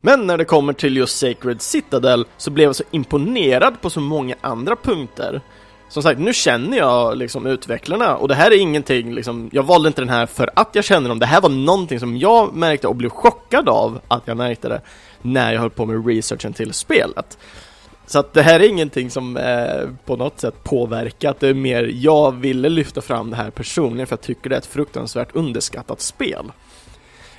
[0.00, 4.00] Men när det kommer till just Sacred Citadel så blev jag så imponerad på så
[4.00, 5.40] många andra punkter.
[5.88, 9.86] Som sagt, nu känner jag liksom utvecklarna och det här är ingenting liksom, jag valde
[9.86, 11.18] inte den här för att jag känner dem.
[11.18, 14.80] Det här var någonting som jag märkte och blev chockad av att jag märkte det
[15.22, 17.38] när jag höll på med researchen till spelet.
[18.06, 21.90] Så att det här är ingenting som eh, på något sätt påverkat, det är mer
[21.94, 26.00] jag ville lyfta fram det här personligen för jag tycker det är ett fruktansvärt underskattat
[26.00, 26.52] spel.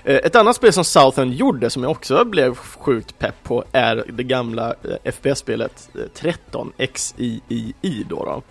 [0.04, 4.06] Eh, ett annat spel som Southend gjorde som jag också blev sjukt pepp på är
[4.14, 8.42] det gamla eh, FPS-spelet 13XIII eh, då, då.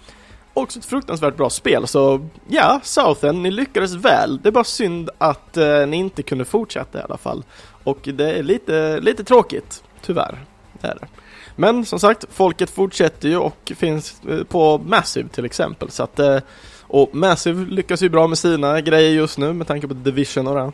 [0.55, 4.41] Också ett fruktansvärt bra spel, så ja, Southend, ni lyckades väl.
[4.43, 7.45] Det är bara synd att eh, ni inte kunde fortsätta i alla fall.
[7.85, 10.39] Och det är lite, lite tråkigt, tyvärr.
[10.81, 11.07] Det är det.
[11.57, 15.91] Men som sagt, folket fortsätter ju och finns på Massive till exempel.
[15.91, 16.21] Så att,
[16.83, 20.55] och Massive lyckas ju bra med sina grejer just nu med tanke på Division och
[20.55, 20.73] det.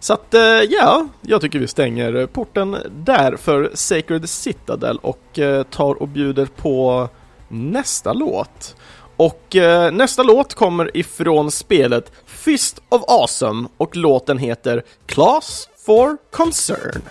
[0.00, 5.62] Så att eh, ja, jag tycker vi stänger porten där för Sacred Citadel och eh,
[5.62, 7.08] tar och bjuder på
[7.48, 8.76] nästa låt.
[9.16, 16.16] Och eh, nästa låt kommer ifrån spelet Fist of Awesome och låten heter Class for
[16.30, 17.02] Concern.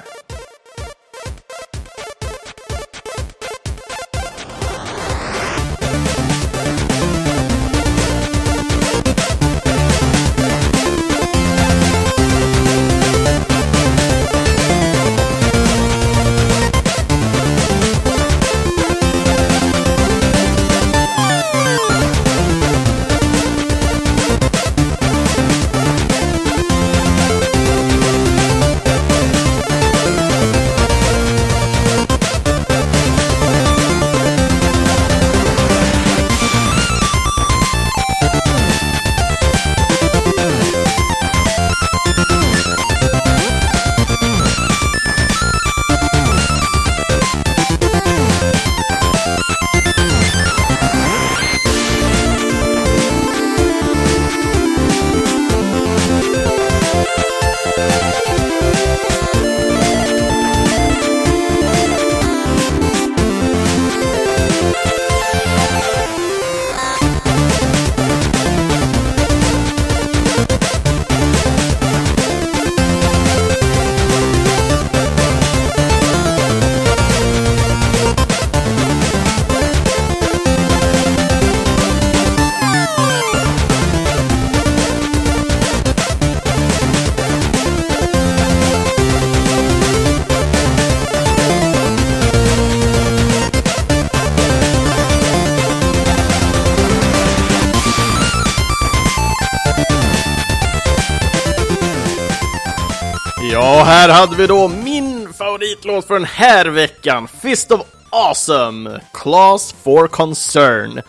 [103.52, 109.76] Ja, här hade vi då min favoritlåt för den här veckan, Fist of Awesome, Class
[109.84, 111.02] for Concern.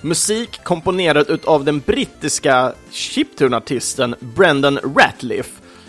[0.00, 5.46] Musik komponerad utav den brittiska chiptune-artisten Brendan Ratliff,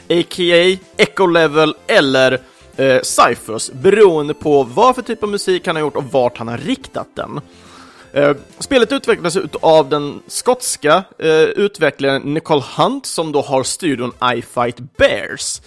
[0.09, 0.77] a.k.a.
[0.97, 2.39] Echo Level eller
[2.75, 6.47] eh, Cyphers, beroende på vad för typ av musik han har gjort och vart han
[6.47, 7.41] har riktat den.
[8.13, 14.41] Eh, spelet utvecklades av den skotska eh, utvecklaren Nicole Hunt som då har studion I
[14.41, 15.61] Fight Bears.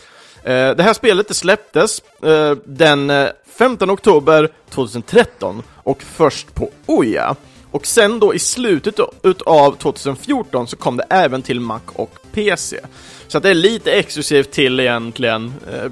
[0.49, 7.37] Eh, det här spelet släpptes eh, den eh, 15 oktober 2013 och först på Oya.
[7.71, 9.01] Och sen då i slutet
[9.47, 12.81] av 2014 så kom det även till Mac och PC.
[13.27, 15.91] Så att det är lite exklusivt till egentligen eh,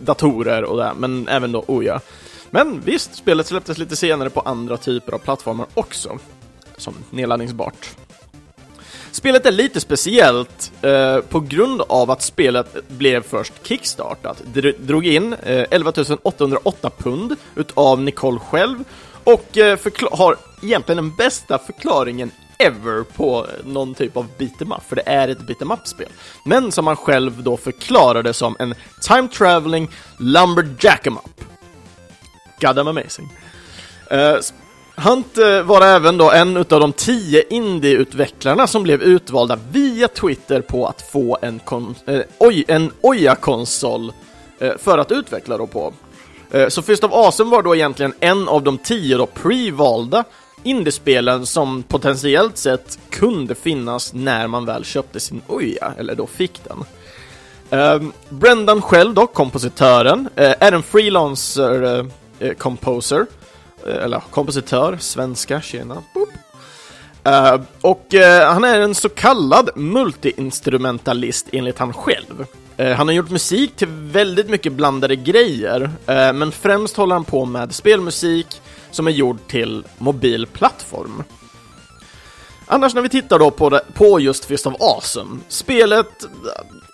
[0.00, 2.00] datorer och det, men även då Oya.
[2.50, 6.18] Men visst, spelet släpptes lite senare på andra typer av plattformar också,
[6.76, 7.96] som nedladdningsbart.
[9.12, 14.42] Spelet är lite speciellt eh, på grund av att spelet blev först kickstartat.
[14.52, 15.92] Det drog in eh, 11
[16.22, 18.84] 808 pund utav Nicole själv
[19.24, 19.78] och eh,
[20.12, 25.28] har egentligen den bästa förklaringen ever på någon typ av beat'em up, för det är
[25.28, 26.08] ett beat'em up-spel.
[26.44, 31.44] Men som han själv då förklarade som en time traveling lumberjack em up.
[32.60, 33.28] God damn amazing.
[34.12, 34.40] Uh,
[35.00, 40.86] Hunt var även då en av de tio indieutvecklarna som blev utvalda via Twitter på
[40.86, 44.12] att få en, kon eh, oj, en Oya-konsol
[44.58, 45.92] eh, för att utveckla då på.
[46.50, 50.24] Eh, så Fist of Awesome var då egentligen en av de tio då pre-valda
[50.62, 56.60] indiespelen som potentiellt sett kunde finnas när man väl köpte sin Oya, eller då fick
[56.64, 56.84] den.
[57.80, 63.26] Eh, Brendan själv då, kompositören, är en freelancer-composer.
[63.88, 66.02] Eh, eller kompositör, svenska, tjena.
[67.24, 72.46] Eh, och eh, han är en så kallad multiinstrumentalist enligt han själv.
[72.96, 75.90] Han har gjort musik till väldigt mycket blandade grejer,
[76.32, 78.46] men främst håller han på med spelmusik,
[78.90, 81.22] som är gjord till mobil plattform.
[82.66, 86.26] Annars när vi tittar då på, det, på just Fist of Awesome, spelet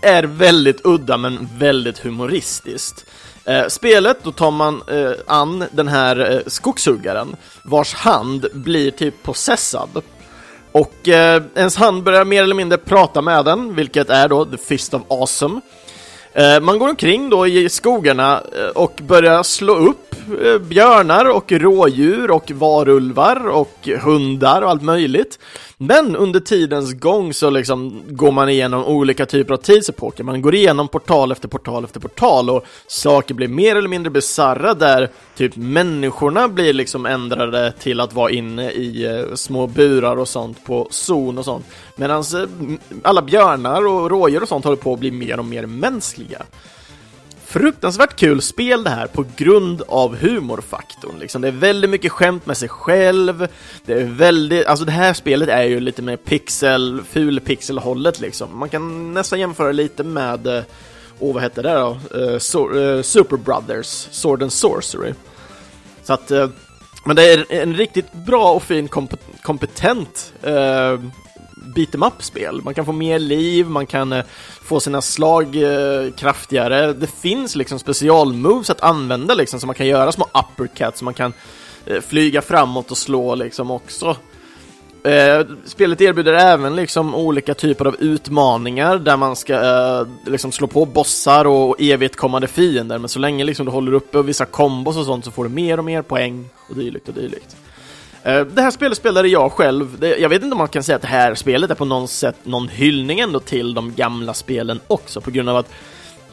[0.03, 3.07] är väldigt udda men väldigt humoristiskt.
[3.45, 9.23] Eh, spelet, då tar man eh, an den här eh, skogshuggaren vars hand blir typ
[9.23, 10.03] possessad.
[10.73, 14.57] Och eh, ens hand börjar mer eller mindre prata med den, vilket är då The
[14.57, 15.61] Fist of Awesome.
[16.33, 21.53] Eh, man går omkring då i skogarna eh, och börjar slå upp Eh, björnar och
[21.53, 25.39] rådjur och varulvar och hundar och allt möjligt.
[25.77, 30.25] Men under tidens gång så liksom går man igenom olika typer av tidsepoker.
[30.25, 34.75] Man går igenom portal efter portal efter portal och saker blir mer eller mindre bizarra
[34.75, 40.29] där typ människorna blir liksom ändrade till att vara inne i eh, små burar och
[40.29, 41.67] sånt på zon och sånt.
[41.97, 45.67] Medan eh, alla björnar och rådjur och sånt håller på att bli mer och mer
[45.67, 46.43] mänskliga
[47.55, 51.19] fruktansvärt kul spel det här på grund av humorfaktorn.
[51.19, 51.43] Liksom.
[51.43, 53.49] Det är väldigt mycket skämt med sig själv.
[53.85, 58.59] Det är väldigt, alltså det här spelet är ju lite mer pixel, ful pixelhållet liksom.
[58.59, 60.63] Man kan nästan jämföra lite med, eh,
[61.19, 61.99] åh oh, vad hette det då?
[62.19, 65.13] Uh, so, uh, Super Brothers, Sword and Sorcery.
[66.03, 66.49] Så att, uh,
[67.05, 70.33] men det är en riktigt bra och fin komp kompetent
[71.65, 72.61] beat'em beat em up-spel.
[72.65, 74.25] Man kan få mer liv, man kan eh,
[74.63, 76.93] få sina slag eh, kraftigare.
[76.93, 81.15] Det finns liksom specialmoves att använda liksom, så man kan göra små uppercuts, så man
[81.15, 81.33] kan
[81.87, 84.17] eh, flyga framåt och slå liksom också.
[85.05, 90.67] Eh, spelet erbjuder även liksom olika typer av utmaningar där man ska eh, liksom slå
[90.67, 94.97] på bossar och evigt kommande fiender, men så länge liksom du håller uppe vissa kombos
[94.97, 97.57] och sånt så får du mer och mer poäng och dylikt och dylikt.
[98.25, 100.05] Eh, det här spelet spelade jag själv.
[100.19, 102.37] Jag vet inte om man kan säga att det här spelet är på något sätt
[102.43, 105.71] någon hyllning ändå till de gamla spelen också på grund av att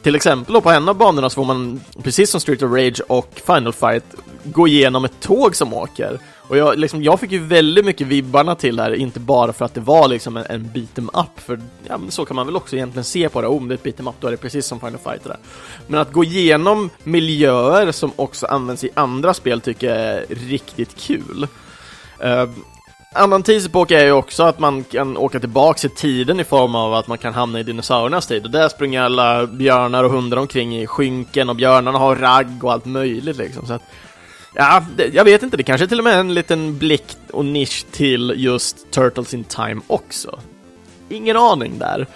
[0.01, 3.41] till exempel på en av banorna så får man, precis som Street of Rage och
[3.45, 4.03] Final Fight,
[4.43, 6.19] gå igenom ett tåg som åker.
[6.37, 9.65] Och jag, liksom, jag fick ju väldigt mycket vibbarna till det här, inte bara för
[9.65, 12.75] att det var liksom en, en beat'em up, för ja, så kan man väl också
[12.75, 14.65] egentligen se på det, oh, om det är ett beat'em up då är det precis
[14.65, 15.37] som Final Fight där.
[15.87, 20.97] Men att gå igenom miljöer som också används i andra spel tycker jag är riktigt
[20.97, 21.47] kul.
[22.25, 22.49] Uh,
[23.13, 26.93] annan tidsepok är ju också att man kan åka tillbaka i tiden i form av
[26.93, 30.77] att man kan hamna i dinosauriernas tid och där springer alla björnar och hundar omkring
[30.77, 33.81] i skynken och björnarna har ragg och allt möjligt liksom så att
[34.53, 37.45] Ja, det, jag vet inte, det kanske är till och med en liten blick och
[37.45, 40.39] nisch till just Turtles in Time också.
[41.09, 42.07] Ingen aning där.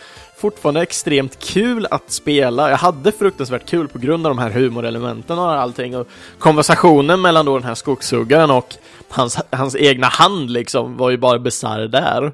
[0.46, 2.70] Fortfarande extremt kul att spela.
[2.70, 6.08] Jag hade fruktansvärt kul på grund av de här humorelementen och allting och
[6.40, 8.76] konversationen mellan då den här skogshuggaren och
[9.10, 12.34] hans, hans egna hand liksom var ju bara bisarr där.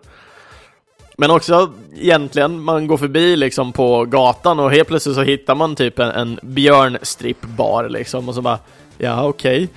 [1.17, 5.75] Men också egentligen, man går förbi liksom på gatan och helt plötsligt så hittar man
[5.75, 8.59] typ en, en björnstrippbar liksom och så bara,
[8.97, 9.67] ja okej.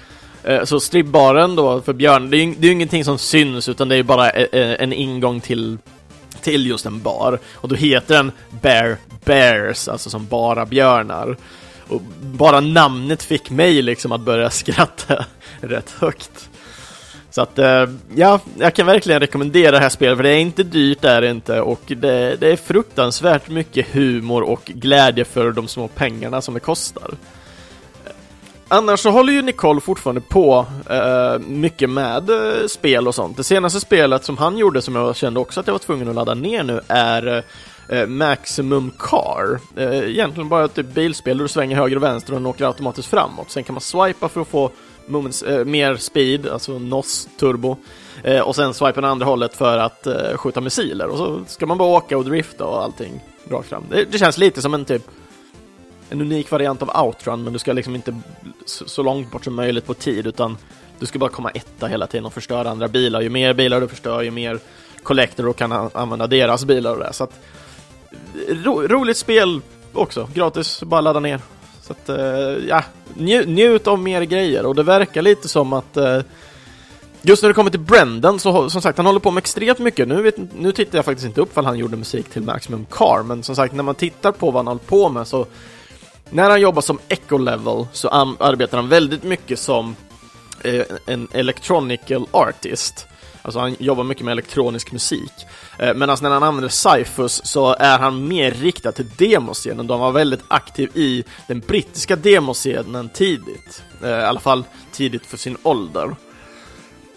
[0.42, 0.66] Okay.
[0.66, 3.94] Så strippbaren då för björn, det är ju det är ingenting som syns utan det
[3.94, 5.78] är ju bara e, e, en ingång till,
[6.44, 7.38] till just en bar.
[7.54, 11.36] Och då heter den Bear Bears, alltså som bara björnar.
[11.88, 15.24] Och bara namnet fick mig liksom att börja skratta
[15.60, 16.48] rätt högt.
[17.30, 20.62] Så att, eh, ja, jag kan verkligen rekommendera det här spelet, för det är inte
[20.62, 25.52] dyrt, det är det inte, och det, det är fruktansvärt mycket humor och glädje för
[25.52, 27.10] de små pengarna som det kostar.
[28.74, 33.36] Annars så håller ju Nicole fortfarande på eh, mycket med eh, spel och sånt.
[33.36, 36.14] Det senaste spelet som han gjorde, som jag kände också att jag var tvungen att
[36.14, 37.44] ladda ner nu, är
[37.88, 39.60] eh, eh Maximum Car.
[39.76, 42.66] Eh, egentligen bara ett typ bilspel där du svänger höger och vänster och den åker
[42.66, 43.50] automatiskt framåt.
[43.50, 44.70] Sen kan man swipa för att få
[45.06, 47.76] moments, eh, mer speed, alltså NOS turbo.
[48.22, 51.06] Eh, och sen swipa den andra hållet för att eh, skjuta missiler.
[51.06, 53.20] Och så ska man bara åka och drifta och allting
[53.50, 53.84] rakt fram.
[53.90, 55.02] Det, det, känns lite som en typ
[56.10, 58.20] en unik variant av outrun, men du ska liksom inte
[58.66, 60.56] så, långt bort som möjligt på tid, utan
[60.98, 63.20] du ska bara komma etta hela tiden och förstöra andra bilar.
[63.20, 64.58] Ju mer bilar du förstör, ju mer
[65.02, 67.12] collector du kan använda deras bilar och det.
[67.12, 67.40] Så att,
[68.48, 69.60] ro, roligt spel
[69.92, 71.40] också, gratis, bara ladda ner.
[71.82, 72.84] Så att, eh, ja,
[73.14, 76.20] nju, njut av mer grejer och det verkar lite som att eh,
[77.26, 80.08] Just när det kommer till Brendan så som sagt, han håller på med extremt mycket.
[80.08, 83.22] Nu, vet, nu tittar jag faktiskt inte upp vad han gjorde musik till Maximum Car,
[83.22, 85.46] men som sagt, när man tittar på vad han håller på med så
[86.34, 89.96] när han jobbar som Echo Level så arbetar han väldigt mycket som
[90.64, 93.06] eh, en electronical artist.
[93.42, 95.32] Alltså han jobbar mycket med elektronisk musik.
[95.78, 99.86] Eh, Medan när han använder Cyphus så är han mer riktad till demoscenen.
[99.86, 103.82] De var väldigt aktiv i den brittiska demoscenen tidigt.
[104.02, 106.16] Eh, I alla fall tidigt för sin ålder.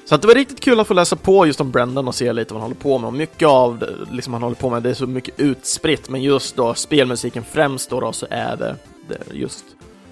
[0.06, 2.34] Så att det var riktigt kul att få läsa på just om Brendan och se
[2.34, 3.08] lite vad han håller på med.
[3.08, 6.10] Och mycket av det liksom han håller på med, det är så mycket utspritt.
[6.10, 9.66] Men just då spelmusiken främst då, då så är det, det Eh, just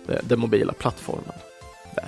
[0.07, 1.31] eh, den mobila plattformen.
[1.95, 2.05] Där.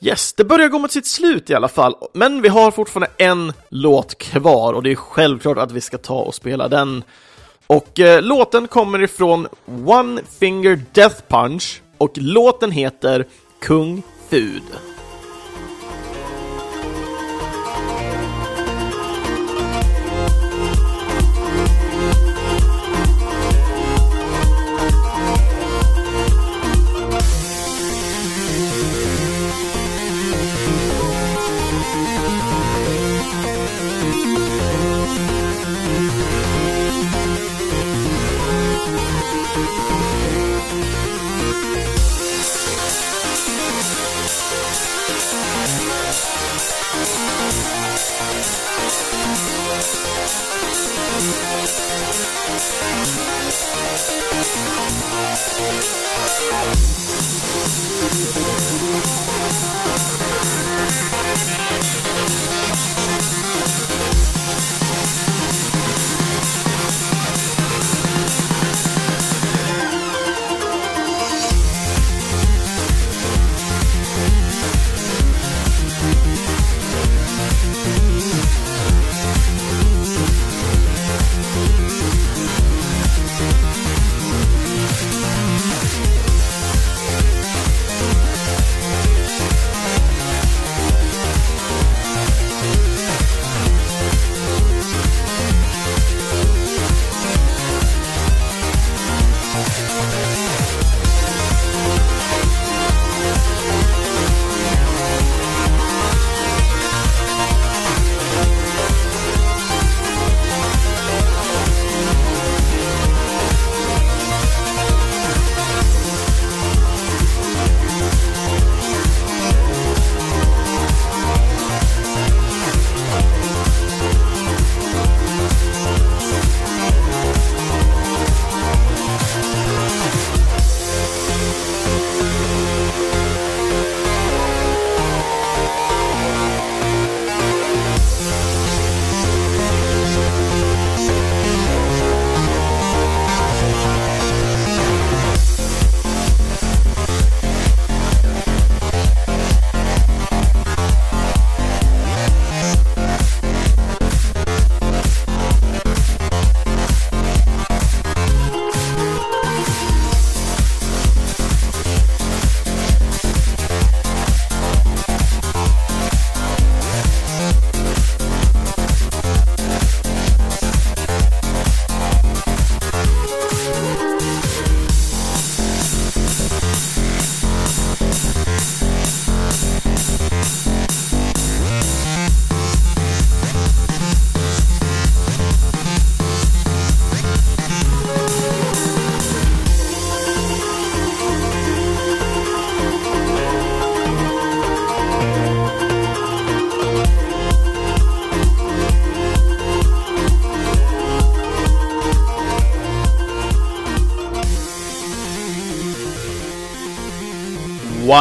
[0.00, 3.52] Yes, det börjar gå mot sitt slut i alla fall, men vi har fortfarande en
[3.68, 7.02] låt kvar och det är självklart att vi ska ta och spela den.
[7.66, 9.48] Och eh, låten kommer ifrån
[9.86, 13.26] One Finger Death Punch och låten heter
[13.60, 14.62] Kung Fud.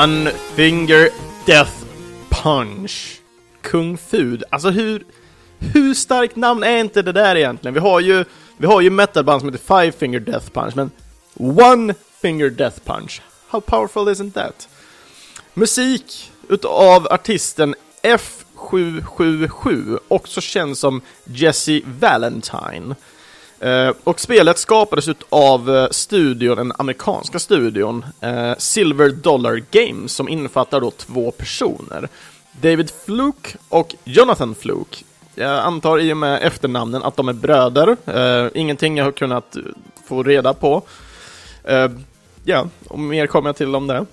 [0.03, 1.09] One Finger
[1.45, 1.71] Death
[2.29, 3.21] Punch.
[3.61, 4.37] Kung Fu.
[4.49, 5.03] Alltså hur,
[5.59, 7.73] hur starkt namn är inte det där egentligen?
[7.73, 8.25] Vi har ju,
[8.57, 10.91] vi har ju metalband som heter Five Finger Death Punch, men
[11.35, 13.21] One Finger Death Punch.
[13.47, 14.69] How powerful isn't that?
[15.53, 22.95] Musik utav artisten F777, också känd som Jesse Valentine.
[23.59, 30.29] Eh, och spelet skapades av eh, studion, den amerikanska studion, eh, Silver Dollar Games, som
[30.29, 32.09] innefattar då två personer.
[32.61, 35.03] David Fluke och Jonathan Fluke.
[35.35, 37.97] Jag antar i och med efternamnen att de är bröder.
[38.57, 39.57] ingenting jag har kunnat
[40.07, 40.81] få reda på.
[42.43, 44.05] ja, och mer kommer jag till om det.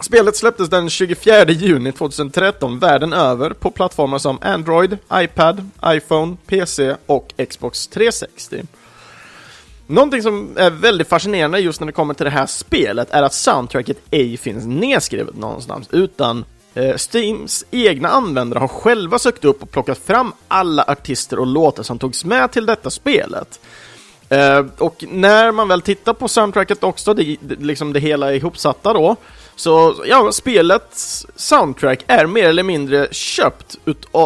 [0.00, 6.94] Spelet släpptes den 24 juni 2013 världen över på plattformar som Android, iPad, iPhone, PC
[7.06, 8.62] och Xbox 360.
[9.86, 13.34] Någonting som är väldigt fascinerande just när det kommer till det här spelet är att
[13.34, 16.44] soundtracket ej finns nedskrivet någonstans, utan
[16.74, 21.82] eh, Steams egna användare har själva sökt upp och plockat fram alla artister och låtar
[21.82, 23.60] som togs med till detta spelet.
[24.28, 29.16] Eh, och när man väl tittar på soundtracket också, det, liksom det hela ihopsatta då,
[29.58, 33.76] så ja, spelets soundtrack är mer eller mindre köpt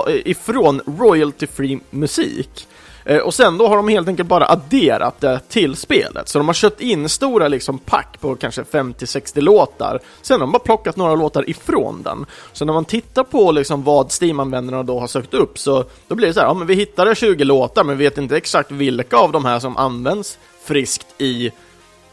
[0.07, 2.69] ifrån royalty-free musik.
[3.05, 6.29] Eh, och sen då har de helt enkelt bara adderat det till spelet.
[6.29, 10.01] Så de har köpt in stora liksom pack på kanske 50-60 låtar.
[10.23, 12.27] Sen har de bara plockat några låtar ifrån den.
[12.53, 16.27] Så när man tittar på liksom vad Steam-användarna då har sökt upp så då blir
[16.27, 19.17] det så här, ja men vi hittade 20 låtar men vi vet inte exakt vilka
[19.17, 21.51] av de här som används friskt i,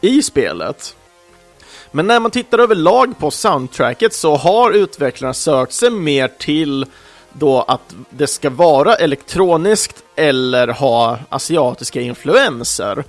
[0.02, 0.96] i spelet.
[1.92, 6.86] Men när man tittar överlag på soundtracket så har utvecklarna sökt sig mer till
[7.34, 13.04] då att det ska vara elektroniskt eller ha asiatiska influenser.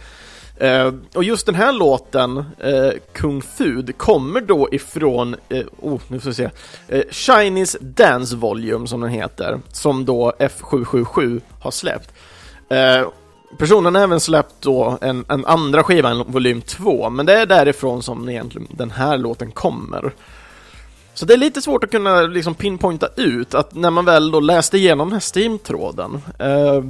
[0.57, 6.21] Eh, och just den här låten, eh, Kung Fu, kommer då ifrån, eh, oh, nu
[6.21, 6.51] får vi se,
[6.89, 12.13] eh, Chinese Dance Volume som den heter, som då F777 har släppt.
[12.69, 13.09] Eh,
[13.59, 17.47] Personen har även släppt då en, en andra skiva, en volym 2, men det är
[17.47, 20.13] därifrån som egentligen den här låten kommer.
[21.15, 24.41] Så det är lite svårt att kunna liksom pinpointa ut att när man väl då
[24.41, 26.83] läste igenom den här Steam-tråden eh,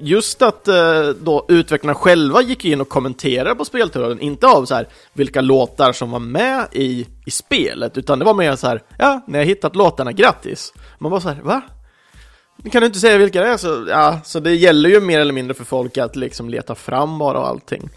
[0.00, 4.74] Just att eh, då utvecklarna själva gick in och kommenterade på speltråden, inte av så
[4.74, 8.82] här vilka låtar som var med i, i spelet, utan det var mer så här,
[8.98, 10.72] ja, ni har hittat låtarna, grattis!
[10.98, 11.62] Man var så här, va?
[12.64, 13.56] Kan du inte säga vilka det är?
[13.56, 17.18] Så, ja, så det gäller ju mer eller mindre för folk att liksom leta fram
[17.18, 17.90] bara och allting.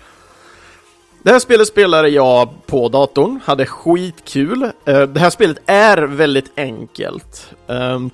[1.23, 4.63] Det här spelet spelade jag på datorn, hade skitkul.
[4.85, 7.53] Eh, det här spelet är väldigt enkelt.
[7.67, 8.09] Ehm,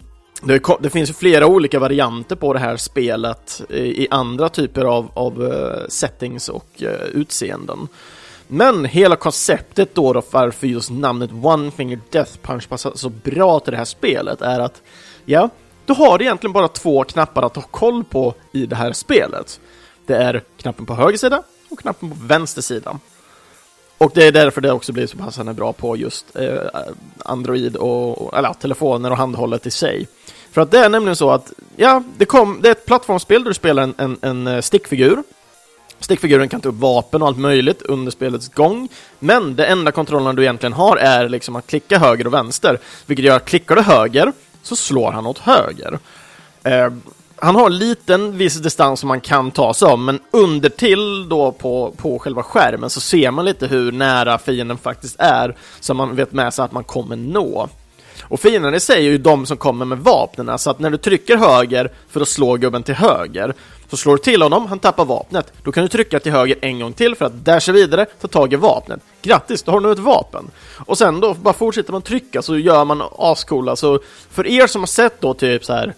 [0.80, 5.46] det, finns flera olika varianter på det här spelet eh, i andra typer av, av
[5.46, 6.84] eh, settings och
[7.14, 7.88] utseenden.
[8.48, 13.60] Men hela konceptet då, då varför just namnet One Finger Death Punch passar så bra
[13.60, 14.82] till det här spelet är att
[15.26, 15.50] ja,
[15.88, 19.60] du har egentligen bara två knappar att ha koll på i det här spelet.
[20.06, 23.00] Det är knappen på höger sida och knappen på vänster sida.
[23.98, 26.58] Och det är därför det också blir så passande bra på just eh,
[27.26, 30.08] Android och, eller telefoner och handhållet i sig.
[30.52, 33.50] För att det är nämligen så att, ja, det, kom, det är ett plattformsspel där
[33.50, 35.24] du spelar en, en, en eh, stickfigur.
[36.00, 40.36] Stickfiguren kan ta upp vapen och allt möjligt under spelets gång, men det enda kontrollen
[40.36, 43.82] du egentligen har är liksom att klicka höger och vänster, vilket gör att klickar du
[43.82, 44.34] höger
[44.68, 46.00] så slår han åt höger.
[46.64, 46.90] Eh,
[47.40, 51.30] han har en liten viss distans som man kan ta sig om, men under till
[51.30, 55.94] då på, på själva skärmen så ser man lite hur nära fienden faktiskt är, så
[55.94, 57.70] man vet med sig att man kommer nå.
[58.22, 60.98] Och fienden i sig är ju de som kommer med vapnen, så att när du
[60.98, 63.54] trycker höger för att slå gubben till höger,
[63.90, 65.54] så slår du till honom, han tappar vapnet.
[65.64, 68.54] Då kan du trycka till höger en gång till för att dasha vidare, ta tag
[68.54, 69.00] i vapnet.
[69.22, 70.52] Grattis, då har du nu ett vapen!
[70.86, 74.00] Och sen då bara fortsätter man trycka så gör man ascoola, så
[74.32, 75.94] för er som har sett då typ så här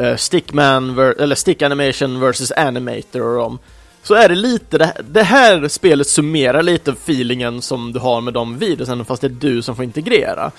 [0.00, 3.58] uh, Stickman, eller Stick Animation vs Animator och dem,
[4.02, 8.34] så är det lite, det, det här spelet summerar lite feelingen som du har med
[8.34, 10.50] de videosen, fast det är du som får integrera.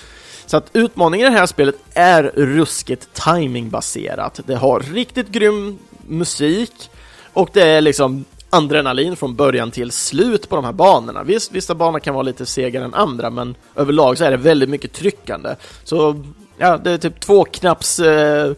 [0.45, 4.39] Så att utmaningen i det här spelet är ruskigt timingbaserat.
[4.45, 6.89] Det har riktigt grym musik
[7.34, 11.24] och det är liksom adrenalin från början till slut på de här banorna.
[11.24, 14.70] Visst, vissa banor kan vara lite segare än andra, men överlag så är det väldigt
[14.70, 15.56] mycket tryckande.
[15.84, 16.24] Så
[16.58, 18.51] ja, det är typ två knapps eh,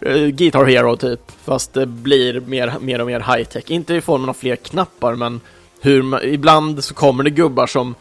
[0.00, 3.70] eh Guitar Hero typ, fast det blir mer, mer och mer high-tech.
[3.70, 5.40] Inte i formen av fler knappar, men
[5.80, 7.94] hur, ibland så kommer det gubbar som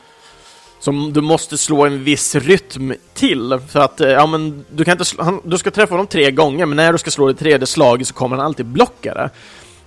[0.79, 4.91] som du måste slå en viss rytm till för att, eh, ja men du kan
[4.91, 7.67] inte, han, du ska träffa honom tre gånger men när du ska slå det tredje
[7.67, 9.29] slaget så kommer han alltid blocka det.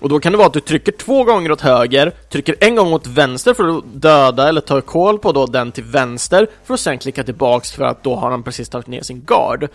[0.01, 2.93] Och då kan det vara att du trycker två gånger åt höger, trycker en gång
[2.93, 6.81] åt vänster för att döda eller ta koll på då den till vänster, för att
[6.81, 9.69] sen klicka tillbaks för att då har han precis tagit ner sin guard.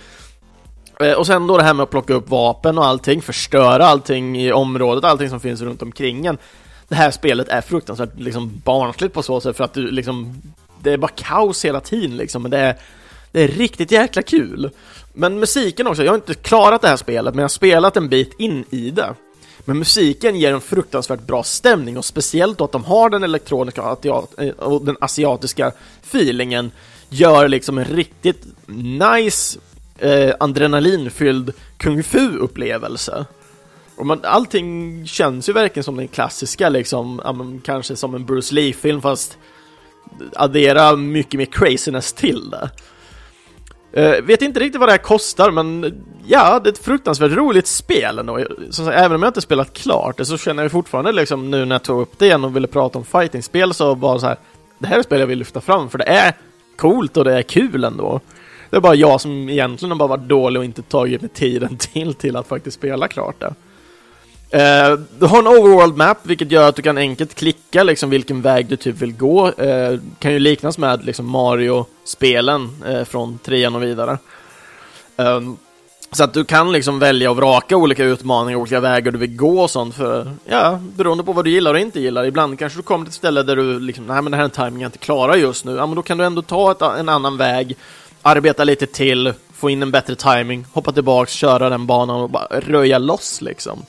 [0.99, 4.41] Eh, och sen då det här med att plocka upp vapen och allting, förstöra allting
[4.41, 6.37] i området, allting som finns runt omkring en.
[6.87, 10.41] Det här spelet är fruktansvärt liksom barnsligt på så sätt för att du liksom
[10.85, 12.75] det är bara kaos hela tiden liksom, men det är
[13.31, 14.69] Det är riktigt jäkla kul.
[15.13, 18.09] Men musiken också, jag har inte klarat det här spelet men jag har spelat en
[18.09, 19.15] bit in i det.
[19.65, 23.81] Men musiken ger en fruktansvärt bra stämning och speciellt då att de har den elektroniska
[23.81, 25.71] och eh, den asiatiska
[26.03, 26.71] feelingen
[27.09, 29.59] gör liksom en riktigt nice
[29.99, 33.25] eh, adrenalinfylld kung fu-upplevelse.
[33.95, 39.01] Och man, allting känns ju verkligen som den klassiska liksom, kanske som en Bruce Lee-film
[39.01, 39.37] fast
[40.35, 42.69] addera mycket mer craziness till det.
[43.97, 47.67] Uh, vet inte riktigt vad det här kostar, men ja, det är ett fruktansvärt roligt
[47.67, 48.45] spel ändå.
[48.69, 51.75] Så, även om jag inte spelat klart det så känner jag fortfarande liksom nu när
[51.75, 54.37] jag tog upp det igen och ville prata om fightingspel så bara så här,
[54.79, 56.33] det här är ett spel jag vill lyfta fram för det är
[56.75, 58.19] coolt och det är kul ändå.
[58.69, 61.77] Det är bara jag som egentligen har bara varit dålig och inte tagit mig tiden
[61.77, 63.53] till till att faktiskt spela klart det.
[64.53, 68.41] Uh, du har en overworld map, vilket gör att du kan enkelt klicka liksom vilken
[68.41, 69.47] väg du typ vill gå.
[69.47, 74.17] Uh, kan ju liknas med liksom Mario-spelen uh, från trean och vidare.
[75.15, 75.57] Um,
[76.11, 79.61] så att du kan liksom välja och vraka olika utmaningar, olika vägar du vill gå
[79.61, 82.25] och sånt för, ja, beroende på vad du gillar och inte gillar.
[82.25, 84.45] Ibland kanske du kommer till ett ställe där du liksom, nej men det här är
[84.45, 85.75] en timing jag inte klarar just nu.
[85.75, 87.77] Ja, men då kan du ändå ta ett, en annan väg,
[88.21, 92.47] arbeta lite till, få in en bättre timing, hoppa tillbaks, köra den banan och bara
[92.59, 93.85] röja loss liksom.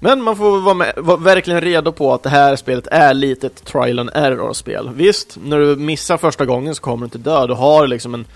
[0.00, 3.46] Men man får vara, med, vara, verkligen redo på att det här spelet är lite
[3.46, 4.90] ett trial and error-spel.
[4.94, 7.46] Visst, när du missar första gången så kommer du inte dö.
[7.46, 8.26] Du har liksom en,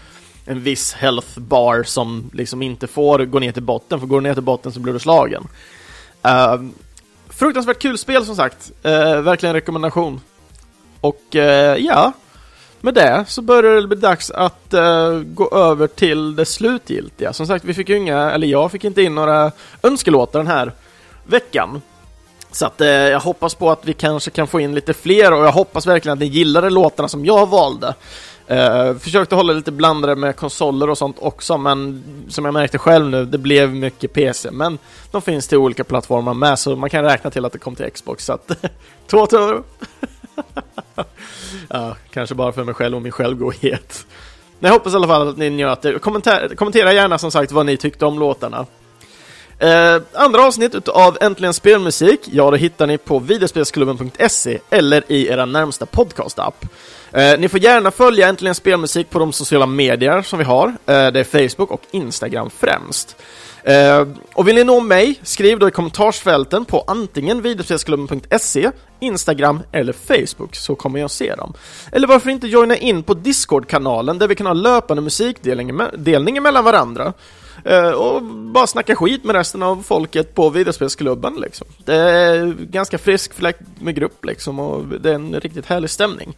[0.47, 4.29] en viss health bar som liksom inte får gå ner till botten, för går du
[4.29, 5.49] ner till botten så blir du slagen.
[6.27, 6.71] Uh,
[7.29, 8.73] fruktansvärt kul spel som sagt.
[8.87, 10.21] Uh, verkligen rekommendation.
[11.01, 11.43] Och uh,
[11.77, 12.13] ja,
[12.81, 17.33] med det så börjar det bli dags att uh, gå över till det slutgiltiga.
[17.33, 19.53] Som sagt, vi fick ju inga, eller jag fick inte in några
[19.83, 20.73] önskelåtar den här
[21.25, 21.83] veckan.
[22.53, 25.47] Så att eh, jag hoppas på att vi kanske kan få in lite fler och
[25.47, 27.95] jag hoppas verkligen att ni gillade låtarna som jag valde.
[28.47, 33.07] Eh, försökte hålla lite blandade med konsoler och sånt också, men som jag märkte själv
[33.11, 34.51] nu, det blev mycket PC.
[34.51, 34.79] Men
[35.11, 37.91] de finns till olika plattformar med, så man kan räkna till att det kom till
[37.91, 38.25] Xbox.
[38.25, 38.51] Så att,
[39.07, 39.63] två tummar
[41.69, 44.07] ja, kanske bara för mig själv och min självgodhet.
[44.59, 46.03] Men jag hoppas i alla fall att ni njöt.
[46.03, 48.67] Kommentera, kommentera gärna som sagt vad ni tyckte om låtarna.
[49.63, 55.47] Eh, andra avsnitt av Äntligen Spelmusik, ja det hittar ni på videospelsklubben.se eller i era
[55.47, 56.65] närmsta podcastapp.
[57.13, 60.69] Eh, ni får gärna följa Äntligen Spelmusik på de sociala medier som vi har.
[60.69, 63.17] Eh, det är Facebook och Instagram främst.
[63.65, 69.93] Eh, och vill ni nå mig, skriv då i kommentarsfälten på antingen videospelsklubben.se, Instagram eller
[69.93, 71.53] Facebook, så kommer jag se dem.
[71.93, 75.77] Eller varför inte joina in på Discord-kanalen där vi kan ha löpande musikdelning
[76.43, 77.13] mellan varandra.
[77.65, 81.67] Eh, och bara snacka skit med resten av folket på videospelsklubben liksom.
[81.85, 86.35] Det är ganska frisk fläck med grupp liksom och det är en riktigt härlig stämning.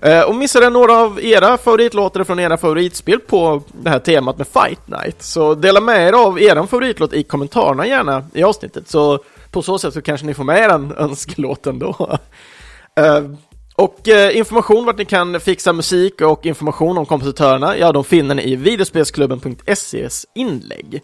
[0.00, 4.46] Eh, och missade några av era favoritlåtar från era favoritspel på det här temat med
[4.46, 9.18] Fight Night så dela med er av er favoritlåt i kommentarerna gärna i avsnittet så
[9.50, 12.18] på så sätt så kanske ni får med er en önskelåt ändå.
[13.00, 13.22] Uh, eh,
[13.76, 18.34] och eh, information vart ni kan fixa musik och information om kompositörerna, ja de finner
[18.34, 21.02] ni i videospelsklubben.ses inlägg.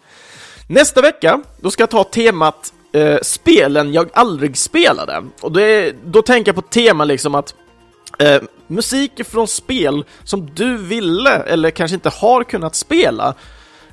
[0.67, 5.23] Nästa vecka, då ska jag ta temat eh, spelen jag aldrig spelade.
[5.41, 7.55] Och det, då tänker jag på tema liksom att
[8.19, 13.35] eh, musik från spel som du ville eller kanske inte har kunnat spela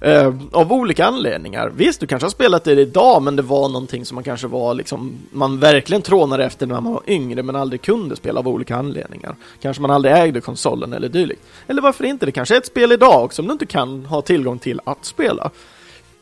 [0.06, 1.72] Uh, av olika anledningar.
[1.76, 4.74] Visst, du kanske har spelat det idag, men det var någonting som man kanske var
[4.74, 8.76] liksom, man verkligen trånade efter när man var yngre, men aldrig kunde spela av olika
[8.76, 9.36] anledningar.
[9.62, 11.42] Kanske man aldrig ägde konsolen eller dylikt.
[11.66, 12.26] Eller varför inte?
[12.26, 15.04] Det kanske är ett spel idag också, som du inte kan ha tillgång till att
[15.04, 15.50] spela.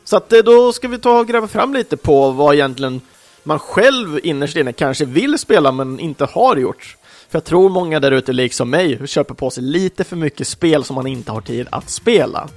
[0.03, 3.01] Så att eh, då ska vi ta och gräva fram lite på vad egentligen
[3.43, 6.97] man själv innerst inne kanske vill spela, men inte har gjort.
[7.29, 10.83] För jag tror många där ute, liksom mig, köper på sig lite för mycket spel
[10.83, 12.49] som man inte har tid att spela.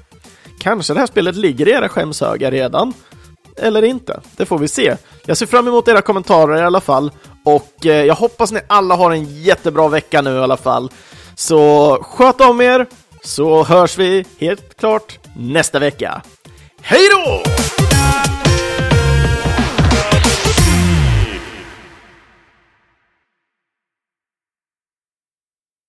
[0.61, 2.95] Kanske det här spelet ligger i era skämshögar redan?
[3.57, 4.21] Eller inte?
[4.37, 4.97] Det får vi se.
[5.27, 7.13] Jag ser fram emot era kommentarer i alla fall.
[7.45, 10.91] Och eh, jag hoppas ni alla har en jättebra vecka nu i alla fall.
[11.35, 12.87] Så sköt om er,
[13.25, 16.23] så hörs vi helt klart nästa vecka.
[16.83, 17.43] Hej då!